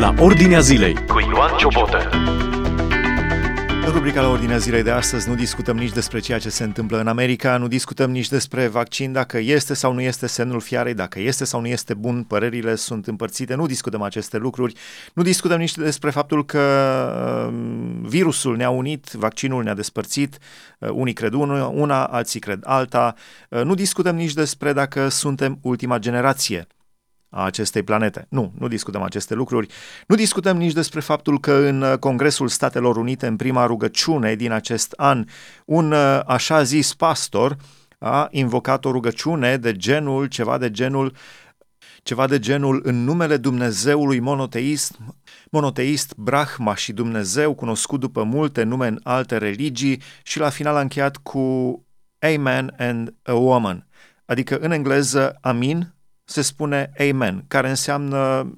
la 0.00 0.14
Ordinea 0.18 0.60
Zilei. 0.60 0.94
Cu 0.94 1.20
Ioan 1.20 1.56
Ciobotă. 1.56 2.10
În 3.86 3.92
rubrica 3.92 4.20
la 4.20 4.28
Ordinea 4.28 4.56
Zilei 4.56 4.82
de 4.82 4.90
astăzi 4.90 5.28
nu 5.28 5.34
discutăm 5.34 5.76
nici 5.76 5.92
despre 5.92 6.18
ceea 6.18 6.38
ce 6.38 6.48
se 6.48 6.64
întâmplă 6.64 7.00
în 7.00 7.06
America, 7.06 7.56
nu 7.56 7.68
discutăm 7.68 8.10
nici 8.10 8.28
despre 8.28 8.66
vaccin, 8.66 9.12
dacă 9.12 9.38
este 9.38 9.74
sau 9.74 9.92
nu 9.92 10.00
este 10.00 10.26
semnul 10.26 10.60
fiarei, 10.60 10.94
dacă 10.94 11.20
este 11.20 11.44
sau 11.44 11.60
nu 11.60 11.66
este 11.66 11.94
bun, 11.94 12.22
părerile 12.22 12.74
sunt 12.74 13.06
împărțite, 13.06 13.54
nu 13.54 13.66
discutăm 13.66 14.02
aceste 14.02 14.36
lucruri, 14.36 14.74
nu 15.14 15.22
discutăm 15.22 15.58
nici 15.58 15.74
despre 15.74 16.10
faptul 16.10 16.44
că 16.44 16.62
um, 17.48 18.02
virusul 18.02 18.56
ne-a 18.56 18.70
unit, 18.70 19.10
vaccinul 19.10 19.62
ne-a 19.62 19.74
despărțit, 19.74 20.38
uh, 20.78 20.88
unii 20.92 21.12
cred 21.12 21.32
una, 21.32 22.04
alții 22.04 22.40
cred 22.40 22.60
alta, 22.64 23.14
uh, 23.48 23.62
nu 23.62 23.74
discutăm 23.74 24.16
nici 24.16 24.32
despre 24.32 24.72
dacă 24.72 25.08
suntem 25.08 25.58
ultima 25.62 25.98
generație 25.98 26.66
a 27.30 27.44
acestei 27.44 27.82
planete. 27.82 28.26
Nu, 28.28 28.52
nu 28.58 28.68
discutăm 28.68 29.02
aceste 29.02 29.34
lucruri. 29.34 29.66
Nu 30.06 30.16
discutăm 30.16 30.56
nici 30.56 30.72
despre 30.72 31.00
faptul 31.00 31.40
că 31.40 31.52
în 31.52 31.82
uh, 31.82 31.98
Congresul 31.98 32.48
Statelor 32.48 32.96
Unite, 32.96 33.26
în 33.26 33.36
prima 33.36 33.66
rugăciune 33.66 34.34
din 34.34 34.52
acest 34.52 34.92
an, 34.96 35.24
un 35.64 35.92
uh, 35.92 36.20
așa 36.26 36.62
zis 36.62 36.94
pastor 36.94 37.56
a 37.98 38.28
invocat 38.30 38.84
o 38.84 38.90
rugăciune 38.90 39.56
de 39.56 39.72
genul, 39.72 40.26
ceva 40.26 40.58
de 40.58 40.70
genul 40.70 41.12
ceva 42.02 42.26
de 42.26 42.38
genul 42.38 42.80
în 42.84 43.04
numele 43.04 43.36
Dumnezeului 43.36 44.20
monoteist, 44.20 44.98
monoteist 45.50 46.14
Brahma 46.16 46.74
și 46.74 46.92
Dumnezeu, 46.92 47.54
cunoscut 47.54 48.00
după 48.00 48.22
multe 48.22 48.62
nume 48.62 48.86
în 48.86 49.00
alte 49.02 49.36
religii 49.36 50.02
și 50.22 50.38
la 50.38 50.48
final 50.48 50.76
a 50.76 50.80
încheiat 50.80 51.16
cu 51.16 51.40
Amen 52.18 52.74
and 52.78 53.14
a 53.22 53.32
Woman, 53.32 53.86
adică 54.24 54.58
în 54.58 54.70
engleză 54.70 55.38
Amin, 55.40 55.94
se 56.30 56.42
spune 56.42 56.92
amen, 57.10 57.44
care 57.48 57.68
înseamnă, 57.68 58.50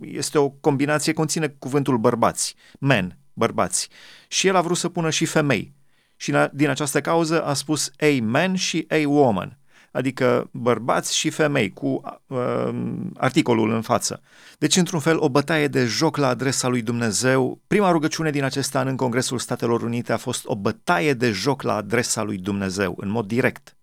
este 0.00 0.38
o 0.38 0.48
combinație, 0.48 1.12
conține 1.12 1.48
cuvântul 1.48 1.98
bărbați, 1.98 2.54
men, 2.78 3.18
bărbați. 3.32 3.88
Și 4.28 4.46
el 4.46 4.56
a 4.56 4.60
vrut 4.60 4.76
să 4.76 4.88
pună 4.88 5.10
și 5.10 5.24
femei. 5.24 5.74
Și 6.16 6.34
din 6.52 6.68
această 6.68 7.00
cauză 7.00 7.44
a 7.44 7.54
spus 7.54 7.90
amen 8.00 8.54
și 8.54 8.86
a 8.88 9.08
woman, 9.08 9.58
adică 9.90 10.48
bărbați 10.52 11.16
și 11.16 11.30
femei, 11.30 11.72
cu 11.72 12.00
uh, 12.26 12.68
articolul 13.16 13.70
în 13.70 13.82
față. 13.82 14.20
Deci, 14.58 14.76
într-un 14.76 15.00
fel, 15.00 15.18
o 15.18 15.28
bătaie 15.28 15.68
de 15.68 15.84
joc 15.84 16.16
la 16.16 16.28
adresa 16.28 16.68
lui 16.68 16.82
Dumnezeu. 16.82 17.60
Prima 17.66 17.90
rugăciune 17.90 18.30
din 18.30 18.44
acest 18.44 18.74
an 18.74 18.86
în 18.86 18.96
Congresul 18.96 19.38
Statelor 19.38 19.82
Unite 19.82 20.12
a 20.12 20.16
fost 20.16 20.46
o 20.46 20.56
bătaie 20.56 21.14
de 21.14 21.30
joc 21.30 21.62
la 21.62 21.74
adresa 21.74 22.22
lui 22.22 22.38
Dumnezeu, 22.38 22.94
în 22.96 23.10
mod 23.10 23.26
direct. 23.26 23.77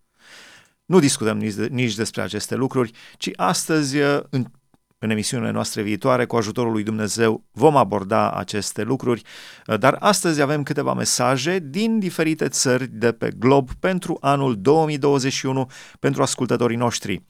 Nu 0.86 1.00
discutăm 1.00 1.38
nici, 1.38 1.54
de, 1.54 1.68
nici 1.72 1.96
despre 1.96 2.22
aceste 2.22 2.56
lucruri, 2.56 2.92
ci 3.18 3.30
astăzi, 3.36 3.98
uh, 3.98 4.20
în, 4.30 4.46
în 4.98 5.10
emisiunile 5.10 5.52
noastre 5.52 5.82
viitoare, 5.82 6.26
cu 6.26 6.36
ajutorul 6.36 6.72
lui 6.72 6.84
Dumnezeu, 6.84 7.44
vom 7.52 7.76
aborda 7.76 8.32
aceste 8.32 8.84
lucruri, 8.84 9.22
uh, 9.68 9.80
dar 9.80 9.98
astăzi 10.00 10.42
avem 10.42 10.64
câteva 10.64 10.94
mesaje 10.94 11.60
din 11.70 12.00
diferite 12.00 12.48
țări 12.48 12.88
de 12.88 13.12
pe 13.12 13.30
glob 13.38 13.70
pentru 13.80 14.18
anul 14.22 14.56
2021 14.62 15.70
pentru 16.00 16.22
ascultătorii 16.22 16.78
noștri. 16.78 17.24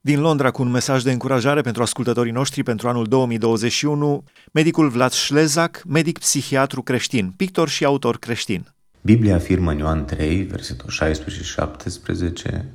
Din 0.00 0.20
Londra 0.20 0.50
cu 0.50 0.62
un 0.62 0.70
mesaj 0.70 1.02
de 1.02 1.12
încurajare 1.12 1.60
pentru 1.60 1.82
ascultătorii 1.82 2.32
noștri 2.32 2.62
pentru 2.62 2.88
anul 2.88 3.06
2021, 3.06 4.24
medicul 4.52 4.88
Vlad 4.88 5.12
Șlezac, 5.12 5.82
medic 5.86 6.18
psihiatru 6.18 6.82
creștin, 6.82 7.32
pictor 7.36 7.68
și 7.68 7.84
autor 7.84 8.18
creștin. 8.18 8.66
Biblia 9.00 9.34
afirmă 9.34 9.70
în 9.70 9.78
Ioan 9.78 10.04
3, 10.04 10.42
versetul 10.42 10.88
16 10.90 11.44
și 11.44 11.50
17, 11.50 12.66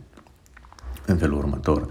în 1.08 1.18
felul 1.18 1.38
următor, 1.38 1.90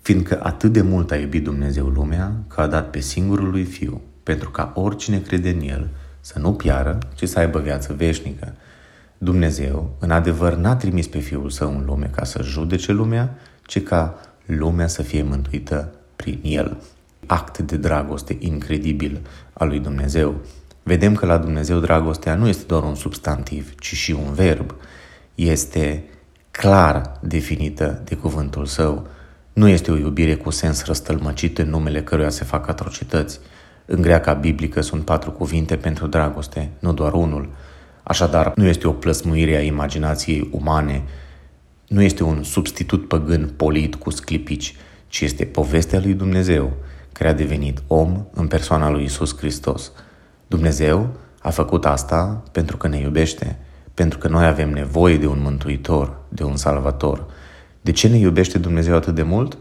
fiindcă 0.00 0.38
atât 0.42 0.72
de 0.72 0.82
mult 0.82 1.10
a 1.10 1.16
iubit 1.16 1.44
Dumnezeu 1.44 1.86
lumea, 1.86 2.32
că 2.48 2.60
a 2.60 2.66
dat 2.66 2.90
pe 2.90 3.00
singurul 3.00 3.50
lui 3.50 3.64
Fiu, 3.64 4.00
pentru 4.22 4.50
ca 4.50 4.72
oricine 4.74 5.20
crede 5.20 5.50
în 5.50 5.60
El 5.68 5.88
să 6.20 6.38
nu 6.38 6.52
piară, 6.52 6.98
ci 7.14 7.28
să 7.28 7.38
aibă 7.38 7.58
viață 7.58 7.94
veșnică. 7.96 8.52
Dumnezeu, 9.18 9.96
în 9.98 10.10
adevăr, 10.10 10.54
n-a 10.54 10.76
trimis 10.76 11.06
pe 11.06 11.18
Fiul 11.18 11.50
Său 11.50 11.76
în 11.76 11.84
lume 11.84 12.10
ca 12.14 12.24
să 12.24 12.42
judece 12.42 12.92
lumea, 12.92 13.38
ci 13.62 13.82
ca 13.82 14.20
lumea 14.46 14.86
să 14.86 15.02
fie 15.02 15.22
mântuită 15.22 15.92
prin 16.16 16.40
El. 16.42 16.82
Act 17.26 17.58
de 17.58 17.76
dragoste 17.76 18.36
incredibil 18.38 19.20
al 19.52 19.68
lui 19.68 19.78
Dumnezeu. 19.78 20.34
Vedem 20.82 21.14
că 21.14 21.26
la 21.26 21.38
Dumnezeu 21.38 21.78
dragostea 21.78 22.34
nu 22.34 22.48
este 22.48 22.64
doar 22.66 22.82
un 22.82 22.94
substantiv, 22.94 23.74
ci 23.74 23.94
și 23.94 24.12
un 24.12 24.32
verb. 24.32 24.74
Este 25.34 26.04
clar 26.58 27.18
definită 27.20 28.02
de 28.04 28.14
cuvântul 28.14 28.66
său. 28.66 29.06
Nu 29.52 29.68
este 29.68 29.90
o 29.90 29.96
iubire 29.96 30.34
cu 30.34 30.50
sens 30.50 30.84
răstălmăcit 30.84 31.58
în 31.58 31.68
numele 31.68 32.02
căruia 32.02 32.28
se 32.28 32.44
fac 32.44 32.68
atrocități. 32.68 33.40
În 33.86 34.00
greaca 34.00 34.32
biblică 34.32 34.80
sunt 34.80 35.04
patru 35.04 35.30
cuvinte 35.30 35.76
pentru 35.76 36.06
dragoste, 36.06 36.70
nu 36.78 36.92
doar 36.92 37.12
unul. 37.12 37.48
Așadar, 38.02 38.52
nu 38.54 38.64
este 38.66 38.88
o 38.88 38.92
plăsmuire 38.92 39.56
a 39.56 39.60
imaginației 39.60 40.48
umane, 40.52 41.02
nu 41.88 42.02
este 42.02 42.22
un 42.22 42.42
substitut 42.42 43.08
păgân 43.08 43.52
polit 43.56 43.94
cu 43.94 44.10
sclipici, 44.10 44.76
ci 45.06 45.20
este 45.20 45.44
povestea 45.44 46.00
lui 46.00 46.14
Dumnezeu, 46.14 46.72
care 47.12 47.30
a 47.30 47.34
devenit 47.34 47.82
om 47.86 48.24
în 48.32 48.46
persoana 48.46 48.90
lui 48.90 49.04
Isus 49.04 49.36
Hristos. 49.36 49.92
Dumnezeu 50.46 51.08
a 51.40 51.50
făcut 51.50 51.84
asta 51.84 52.42
pentru 52.52 52.76
că 52.76 52.88
ne 52.88 52.98
iubește, 52.98 53.58
pentru 53.98 54.18
că 54.18 54.28
noi 54.28 54.46
avem 54.46 54.70
nevoie 54.70 55.16
de 55.16 55.26
un 55.26 55.40
mântuitor, 55.40 56.16
de 56.28 56.42
un 56.42 56.56
salvator. 56.56 57.26
De 57.80 57.92
ce 57.92 58.08
ne 58.08 58.16
iubește 58.16 58.58
Dumnezeu 58.58 58.94
atât 58.94 59.14
de 59.14 59.22
mult? 59.22 59.58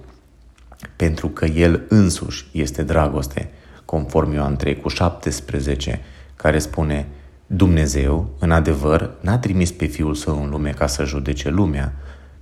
Pentru 0.95 1.27
că 1.27 1.45
El 1.45 1.85
însuși 1.89 2.47
este 2.51 2.83
dragoste, 2.83 3.49
conform 3.85 4.33
Ioan 4.33 4.55
3 4.55 4.75
cu 4.75 4.87
17, 4.87 6.01
care 6.35 6.59
spune 6.59 7.07
Dumnezeu, 7.47 8.29
în 8.39 8.51
adevăr, 8.51 9.11
n-a 9.21 9.37
trimis 9.37 9.71
pe 9.71 9.85
Fiul 9.85 10.13
Său 10.13 10.43
în 10.43 10.49
lume 10.49 10.69
ca 10.69 10.87
să 10.87 11.03
judece 11.03 11.49
lumea, 11.49 11.93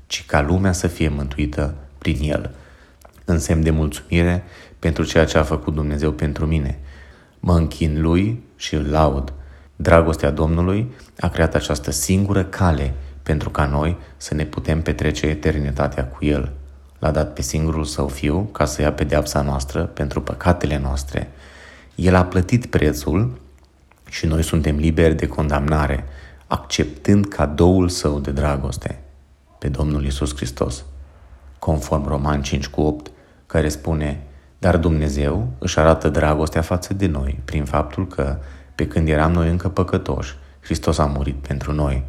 ci 0.07 0.25
ca 0.25 0.41
lumea 0.41 0.71
să 0.71 0.87
fie 0.87 1.09
mântuită 1.09 1.75
prin 1.97 2.17
El. 2.21 2.55
În 3.25 3.39
semn 3.39 3.63
de 3.63 3.71
mulțumire 3.71 4.43
pentru 4.79 5.03
ceea 5.03 5.25
ce 5.25 5.37
a 5.37 5.43
făcut 5.43 5.73
Dumnezeu 5.73 6.11
pentru 6.11 6.45
mine. 6.45 6.79
Mă 7.39 7.53
închin 7.53 8.01
Lui 8.01 8.43
și 8.55 8.75
îl 8.75 8.89
laud– 8.89 9.33
Dragostea 9.75 10.31
Domnului 10.31 10.91
a 11.19 11.27
creat 11.27 11.55
această 11.55 11.91
singură 11.91 12.43
cale 12.43 12.93
pentru 13.23 13.49
ca 13.49 13.65
noi 13.65 13.97
să 14.17 14.33
ne 14.33 14.45
putem 14.45 14.81
petrece 14.81 15.25
eternitatea 15.25 16.05
cu 16.05 16.25
El. 16.25 16.51
L-a 16.99 17.11
dat 17.11 17.33
pe 17.33 17.41
singurul 17.41 17.83
său 17.83 18.07
fiu 18.07 18.49
ca 18.51 18.65
să 18.65 18.81
ia 18.81 18.93
pedeapsa 18.93 19.41
noastră 19.41 19.83
pentru 19.83 20.21
păcatele 20.21 20.77
noastre. 20.77 21.31
El 21.95 22.15
a 22.15 22.25
plătit 22.25 22.65
prețul 22.65 23.39
și 24.09 24.25
noi 24.25 24.43
suntem 24.43 24.75
liberi 24.75 25.15
de 25.15 25.27
condamnare, 25.27 26.05
acceptând 26.47 27.25
cadoul 27.25 27.89
său 27.89 28.19
de 28.19 28.31
dragoste 28.31 28.99
pe 29.59 29.67
Domnul 29.67 30.05
Isus 30.05 30.35
Hristos. 30.35 30.85
Conform 31.59 32.07
Roman 32.07 32.41
5 32.41 32.67
cu 32.67 32.81
8, 32.81 33.11
care 33.45 33.69
spune, 33.69 34.23
dar 34.59 34.77
Dumnezeu 34.77 35.47
își 35.57 35.79
arată 35.79 36.09
dragostea 36.09 36.61
față 36.61 36.93
de 36.93 37.07
noi 37.07 37.39
prin 37.45 37.65
faptul 37.65 38.07
că 38.07 38.37
pe 38.75 38.87
când 38.87 39.07
eram 39.07 39.31
noi 39.31 39.49
încă 39.49 39.69
păcătoși, 39.69 40.35
Hristos 40.59 40.97
a 40.97 41.05
murit 41.05 41.35
pentru 41.35 41.71
noi. 41.71 42.03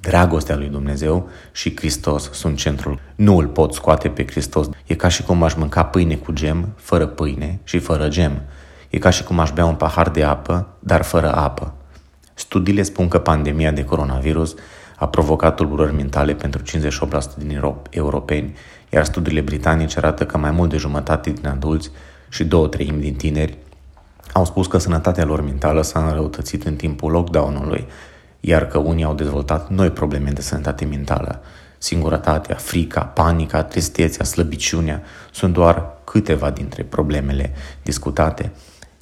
Dragostea 0.00 0.56
lui 0.56 0.68
Dumnezeu 0.68 1.28
și 1.52 1.76
Hristos 1.76 2.30
sunt 2.32 2.56
centrul. 2.56 3.00
Nu 3.14 3.36
îl 3.36 3.46
pot 3.46 3.74
scoate 3.74 4.08
pe 4.08 4.26
Hristos. 4.26 4.68
E 4.86 4.94
ca 4.94 5.08
și 5.08 5.22
cum 5.22 5.42
aș 5.42 5.54
mânca 5.54 5.84
pâine 5.84 6.14
cu 6.14 6.32
gem, 6.32 6.68
fără 6.76 7.06
pâine 7.06 7.60
și 7.64 7.78
fără 7.78 8.08
gem. 8.08 8.42
E 8.90 8.98
ca 8.98 9.10
și 9.10 9.22
cum 9.22 9.38
aș 9.38 9.50
bea 9.50 9.64
un 9.64 9.74
pahar 9.74 10.10
de 10.10 10.22
apă, 10.22 10.68
dar 10.78 11.02
fără 11.02 11.34
apă. 11.34 11.74
Studiile 12.34 12.82
spun 12.82 13.08
că 13.08 13.18
pandemia 13.18 13.70
de 13.70 13.84
coronavirus 13.84 14.54
a 14.96 15.08
provocat 15.08 15.54
tulburări 15.54 15.94
mentale 15.94 16.34
pentru 16.34 16.62
58% 16.62 17.36
din 17.36 17.62
europeni, 17.90 18.56
iar 18.88 19.04
studiile 19.04 19.40
britanice 19.40 19.98
arată 19.98 20.26
că 20.26 20.38
mai 20.38 20.50
mult 20.50 20.70
de 20.70 20.76
jumătate 20.76 21.30
din 21.30 21.46
adulți 21.46 21.90
și 22.28 22.44
două 22.44 22.66
treimi 22.66 23.00
din 23.00 23.14
tineri 23.14 23.58
au 24.32 24.44
spus 24.44 24.66
că 24.66 24.78
sănătatea 24.78 25.24
lor 25.24 25.40
mentală 25.42 25.82
s-a 25.82 26.06
înrăutățit 26.06 26.64
în 26.64 26.76
timpul 26.76 27.10
lockdown-ului, 27.10 27.86
iar 28.40 28.66
că 28.66 28.78
unii 28.78 29.04
au 29.04 29.14
dezvoltat 29.14 29.70
noi 29.70 29.90
probleme 29.90 30.30
de 30.30 30.40
sănătate 30.40 30.84
mentală. 30.84 31.40
Singurătatea, 31.78 32.54
frica, 32.54 33.00
panica, 33.00 33.62
tristețea, 33.62 34.24
slăbiciunea 34.24 35.02
sunt 35.32 35.52
doar 35.52 35.84
câteva 36.04 36.50
dintre 36.50 36.82
problemele 36.82 37.52
discutate. 37.82 38.52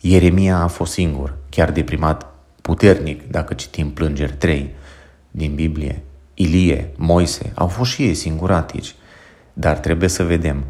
Ieremia 0.00 0.56
a 0.56 0.66
fost 0.66 0.92
singur, 0.92 1.34
chiar 1.48 1.70
deprimat 1.70 2.26
puternic, 2.62 3.30
dacă 3.30 3.54
citim 3.54 3.90
Plângeri 3.90 4.32
3 4.32 4.74
din 5.30 5.54
Biblie. 5.54 6.02
Ilie, 6.34 6.92
Moise 6.96 7.52
au 7.54 7.66
fost 7.66 7.90
și 7.90 8.02
ei 8.02 8.14
singuratici, 8.14 8.94
dar 9.52 9.76
trebuie 9.76 10.08
să 10.08 10.22
vedem 10.22 10.64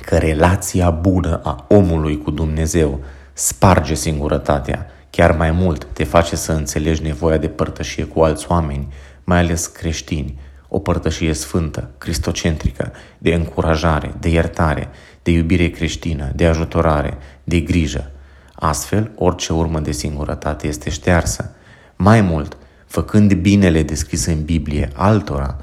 că 0.00 0.18
relația 0.18 0.90
bună 0.90 1.40
a 1.44 1.64
omului 1.68 2.18
cu 2.18 2.30
Dumnezeu 2.30 3.00
sparge 3.32 3.94
singurătatea, 3.94 4.86
chiar 5.10 5.36
mai 5.36 5.50
mult 5.50 5.86
te 5.92 6.04
face 6.04 6.36
să 6.36 6.52
înțelegi 6.52 7.02
nevoia 7.02 7.36
de 7.36 7.48
părtășie 7.48 8.04
cu 8.04 8.20
alți 8.20 8.46
oameni, 8.48 8.92
mai 9.24 9.38
ales 9.38 9.66
creștini, 9.66 10.38
o 10.68 10.78
părtășie 10.78 11.32
sfântă, 11.32 11.90
cristocentrică, 11.98 12.92
de 13.18 13.34
încurajare, 13.34 14.14
de 14.20 14.28
iertare, 14.28 14.80
de 14.82 14.88
de 15.22 15.30
iubire 15.30 15.70
creștină, 15.70 16.32
de 16.34 16.46
ajutorare, 16.46 17.18
de 17.44 17.60
grijă. 17.60 18.10
Astfel, 18.54 19.10
orice 19.14 19.52
urmă 19.52 19.80
de 19.80 19.92
singurătate 19.92 20.66
este 20.66 20.90
ștearsă. 20.90 21.54
Mai 21.96 22.20
mult, 22.20 22.56
făcând 22.86 23.34
binele 23.34 23.82
descris 23.82 24.26
în 24.26 24.44
Biblie 24.44 24.90
altora, 24.94 25.56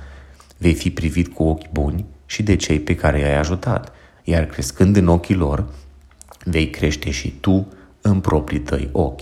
vei 0.57 0.73
fi 0.73 0.89
privit 0.89 1.33
cu 1.33 1.43
ochi 1.43 1.71
buni 1.71 2.05
și 2.25 2.43
de 2.43 2.55
cei 2.55 2.79
pe 2.79 2.95
care 2.95 3.19
i-ai 3.19 3.37
ajutat, 3.37 3.91
iar 4.23 4.45
crescând 4.45 4.95
în 4.95 5.07
ochii 5.07 5.35
lor, 5.35 5.65
vei 6.49 6.69
crește 6.69 7.11
și 7.11 7.31
tu 7.31 7.67
în 8.01 8.19
proprii 8.19 8.59
tăi 8.59 8.89
ochi. 8.91 9.21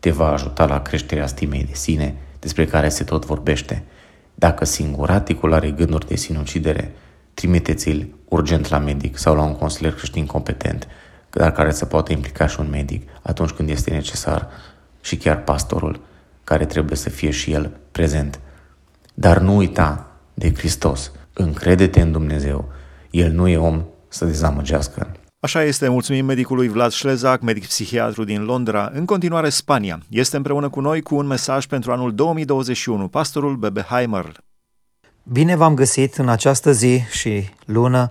Te 0.00 0.10
va 0.10 0.32
ajuta 0.32 0.66
la 0.66 0.82
creșterea 0.82 1.26
stimei 1.26 1.64
de 1.64 1.74
sine, 1.74 2.14
despre 2.38 2.66
care 2.66 2.88
se 2.88 3.04
tot 3.04 3.24
vorbește. 3.24 3.82
Dacă 4.34 4.64
singuraticul 4.64 5.52
are 5.52 5.70
gânduri 5.70 6.06
de 6.06 6.16
sinucidere, 6.16 6.94
trimiteți-l 7.34 8.14
urgent 8.28 8.68
la 8.68 8.78
medic 8.78 9.18
sau 9.18 9.34
la 9.34 9.42
un 9.42 9.54
consilier 9.54 9.94
creștin 9.94 10.26
competent, 10.26 10.88
dar 11.30 11.52
care 11.52 11.72
să 11.72 11.84
poată 11.84 12.12
implica 12.12 12.46
și 12.46 12.60
un 12.60 12.70
medic 12.70 13.08
atunci 13.22 13.50
când 13.50 13.68
este 13.68 13.90
necesar 13.90 14.48
și 15.00 15.16
chiar 15.16 15.42
pastorul, 15.42 16.00
care 16.44 16.64
trebuie 16.64 16.96
să 16.96 17.10
fie 17.10 17.30
și 17.30 17.52
el 17.52 17.70
prezent. 17.90 18.40
Dar 19.14 19.38
nu 19.38 19.56
uita 19.56 20.06
de 20.34 20.54
Hristos, 20.54 21.12
încrede-te 21.32 22.00
în 22.00 22.12
Dumnezeu, 22.12 22.72
El 23.10 23.32
nu 23.32 23.48
e 23.48 23.56
om 23.56 23.84
să 24.08 24.24
dezamăgească. 24.24 25.16
Așa 25.44 25.62
este, 25.62 25.88
mulțumim 25.88 26.24
medicului 26.24 26.68
Vlad 26.68 26.92
Șlezac, 26.92 27.40
medic 27.40 27.66
psihiatru 27.66 28.24
din 28.24 28.44
Londra. 28.44 28.90
În 28.94 29.04
continuare, 29.04 29.48
Spania 29.48 30.00
este 30.08 30.36
împreună 30.36 30.68
cu 30.68 30.80
noi 30.80 31.02
cu 31.02 31.14
un 31.14 31.26
mesaj 31.26 31.66
pentru 31.66 31.92
anul 31.92 32.14
2021, 32.14 33.08
pastorul 33.08 33.56
Bebeheimer. 33.56 34.32
Bine 35.22 35.56
v-am 35.56 35.74
găsit 35.74 36.14
în 36.14 36.28
această 36.28 36.72
zi 36.72 37.00
și 37.10 37.48
lună. 37.64 38.10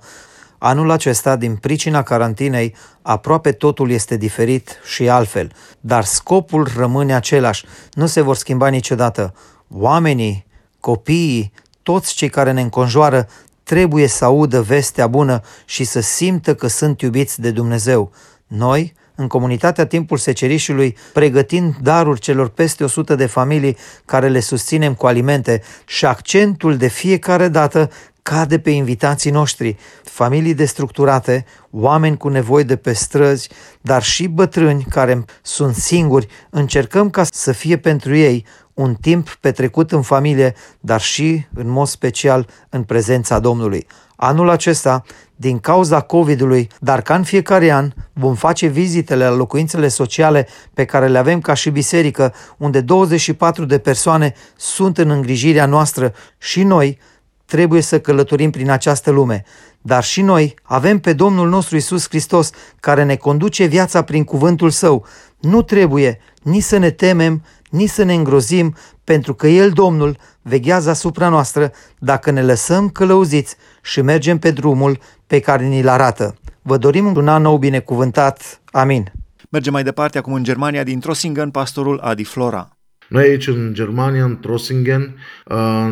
Anul 0.58 0.92
acesta, 0.92 1.36
din 1.36 1.56
pricina 1.56 2.04
carantinei, 2.04 2.76
aproape 3.02 3.52
totul 3.52 3.92
este 3.92 4.18
diferit 4.18 4.80
și 4.86 5.10
altfel, 5.10 5.52
dar 5.80 6.04
scopul 6.04 6.68
rămâne 6.76 7.16
același. 7.16 7.66
Nu 7.94 8.06
se 8.06 8.22
vor 8.22 8.36
schimba 8.36 8.68
niciodată. 8.68 9.34
Oamenii, 9.72 10.46
copiii, 10.80 11.52
toți 11.84 12.16
cei 12.16 12.30
care 12.30 12.52
ne 12.52 12.62
înconjoară 12.62 13.28
trebuie 13.64 14.08
să 14.08 14.26
audă 14.26 14.62
vestea 14.62 15.08
bună 15.08 15.42
și 15.66 15.84
să 15.84 16.00
simtă 16.00 16.56
că 16.56 16.68
sunt 16.68 17.02
iubiți 17.02 17.42
de 17.42 17.52
Dumnezeu. 17.52 18.12
Noi, 18.48 18.94
în 19.16 19.28
comunitatea 19.28 19.86
Timpul 19.86 20.18
Secerișului, 20.18 20.98
pregătind 21.14 21.76
daruri 21.82 22.20
celor 22.20 22.50
peste 22.50 22.84
100 22.84 23.16
de 23.16 23.26
familii 23.26 23.78
care 24.06 24.30
le 24.30 24.40
susținem 24.40 24.94
cu 24.94 25.06
alimente 25.06 25.62
și 25.86 26.06
accentul 26.06 26.78
de 26.78 26.88
fiecare 26.88 27.48
dată 27.48 27.90
cade 28.22 28.60
pe 28.60 28.70
invitații 28.70 29.32
noștri, 29.32 29.78
familii 30.04 30.54
destructurate, 30.54 31.46
oameni 31.72 32.18
cu 32.18 32.28
nevoi 32.28 32.64
de 32.64 32.76
pe 32.76 32.94
străzi, 32.94 33.50
dar 33.82 34.04
și 34.04 34.28
bătrâni 34.28 34.86
care 34.90 35.26
sunt 35.42 35.76
singuri, 35.76 36.28
încercăm 36.50 37.10
ca 37.10 37.24
să 37.24 37.52
fie 37.52 37.78
pentru 37.78 38.16
ei 38.16 38.46
un 38.74 38.96
timp 38.96 39.30
petrecut 39.30 39.92
în 39.92 40.02
familie, 40.02 40.56
dar 40.80 41.02
și, 41.02 41.46
în 41.54 41.70
mod 41.70 41.88
special, 41.88 42.48
în 42.70 42.84
prezența 42.84 43.40
Domnului. 43.40 43.88
Anul 44.16 44.50
acesta, 44.50 45.04
din 45.36 45.60
cauza 45.60 46.02
COVID-ului, 46.02 46.70
dar 46.80 47.02
ca 47.02 47.16
în 47.16 47.24
fiecare 47.24 47.72
an, 47.72 47.92
vom 48.14 48.36
face 48.36 48.68
vizitele 48.68 49.28
la 49.28 49.36
locuințele 49.36 49.88
sociale 49.88 50.48
pe 50.74 50.86
care 50.86 51.08
le 51.08 51.18
avem 51.18 51.42
ca 51.42 51.54
și 51.54 51.70
biserică, 51.70 52.34
unde 52.58 52.82
24 52.82 53.66
de 53.66 53.78
persoane 53.78 54.34
sunt 54.56 54.98
în 54.98 55.10
îngrijirea 55.10 55.66
noastră 55.66 56.14
și 56.38 56.64
noi 56.64 57.00
trebuie 57.46 57.82
să 57.82 58.00
călătorim 58.00 58.50
prin 58.50 58.70
această 58.70 59.12
lume. 59.12 59.44
Dar 59.82 60.04
și 60.04 60.22
noi 60.22 60.54
avem 60.64 61.00
pe 61.00 61.14
Domnul 61.14 61.50
nostru 61.50 61.76
Isus 61.76 62.08
Hristos 62.08 62.50
care 62.80 63.04
ne 63.04 63.16
conduce 63.16 63.66
viața 63.66 64.02
prin 64.02 64.24
cuvântul 64.24 64.70
Său. 64.70 65.06
Nu 65.40 65.62
trebuie 65.62 66.20
nici 66.42 66.64
să 66.64 66.78
ne 66.78 66.90
temem, 66.90 67.44
nici 67.74 67.90
să 67.90 68.04
ne 68.04 68.14
îngrozim, 68.14 68.76
pentru 69.04 69.34
că 69.34 69.48
El, 69.48 69.70
Domnul, 69.70 70.18
veghează 70.42 70.90
asupra 70.90 71.30
noastră 71.30 71.72
dacă 72.00 72.32
ne 72.32 72.42
lăsăm 72.42 72.90
călăuziți 72.90 73.56
și 73.82 74.02
mergem 74.02 74.38
pe 74.40 74.52
drumul 74.52 75.00
pe 75.28 75.40
care 75.40 75.66
ni-l 75.66 75.88
arată. 75.88 76.36
Vă 76.62 76.78
dorim 76.78 77.16
un 77.16 77.28
an 77.28 77.42
nou 77.42 77.58
binecuvântat. 77.58 78.62
Amin. 78.72 79.12
Mergem 79.50 79.74
mai 79.74 79.84
departe 79.84 80.18
acum 80.18 80.34
în 80.34 80.44
Germania, 80.44 80.84
din 80.84 81.00
Trossingen, 81.00 81.52
pastorul 81.52 82.00
Adi 82.00 82.24
Flora. 82.24 82.73
Noi 83.14 83.24
aici 83.24 83.48
în 83.48 83.70
Germania, 83.74 84.24
în 84.24 84.38
Trossingen, 84.42 85.16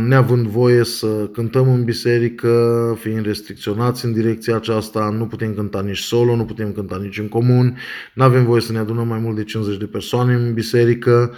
neavând 0.08 0.48
voie 0.48 0.84
să 0.84 1.08
cântăm 1.08 1.74
în 1.74 1.84
biserică, 1.84 2.98
fiind 3.00 3.26
restricționați 3.26 4.06
în 4.06 4.14
direcția 4.14 4.56
aceasta, 4.56 5.16
nu 5.18 5.26
putem 5.26 5.54
cânta 5.54 5.82
nici 5.82 5.98
solo, 5.98 6.36
nu 6.36 6.46
putem 6.46 6.72
cânta 6.72 7.00
nici 7.02 7.20
în 7.20 7.28
comun, 7.28 7.78
nu 8.14 8.24
avem 8.24 8.46
voie 8.46 8.62
să 8.62 8.72
ne 8.72 8.78
adunăm 8.78 9.08
mai 9.08 9.20
mult 9.20 9.36
de 9.36 9.44
50 9.44 9.78
de 9.78 9.86
persoane 9.86 10.34
în 10.34 10.54
biserică, 10.54 11.34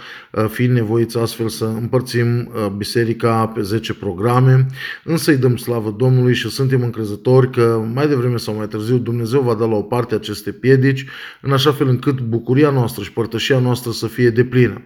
fiind 0.48 0.72
nevoiți 0.72 1.18
astfel 1.18 1.48
să 1.48 1.64
împărțim 1.64 2.52
biserica 2.76 3.46
pe 3.46 3.62
10 3.62 3.94
programe, 3.94 4.66
însă 5.04 5.30
îi 5.30 5.36
dăm 5.36 5.56
slavă 5.56 5.94
Domnului 5.98 6.34
și 6.34 6.48
suntem 6.48 6.82
încrezători 6.82 7.50
că 7.50 7.84
mai 7.94 8.08
devreme 8.08 8.36
sau 8.36 8.54
mai 8.54 8.68
târziu 8.68 8.96
Dumnezeu 8.96 9.40
va 9.40 9.54
da 9.54 9.64
la 9.64 9.74
o 9.74 9.82
parte 9.82 10.14
aceste 10.14 10.52
piedici, 10.52 11.06
în 11.40 11.52
așa 11.52 11.72
fel 11.72 11.88
încât 11.88 12.20
bucuria 12.20 12.70
noastră 12.70 13.02
și 13.02 13.12
părtășia 13.12 13.58
noastră 13.58 13.90
să 13.90 14.06
fie 14.06 14.30
deplină. 14.30 14.82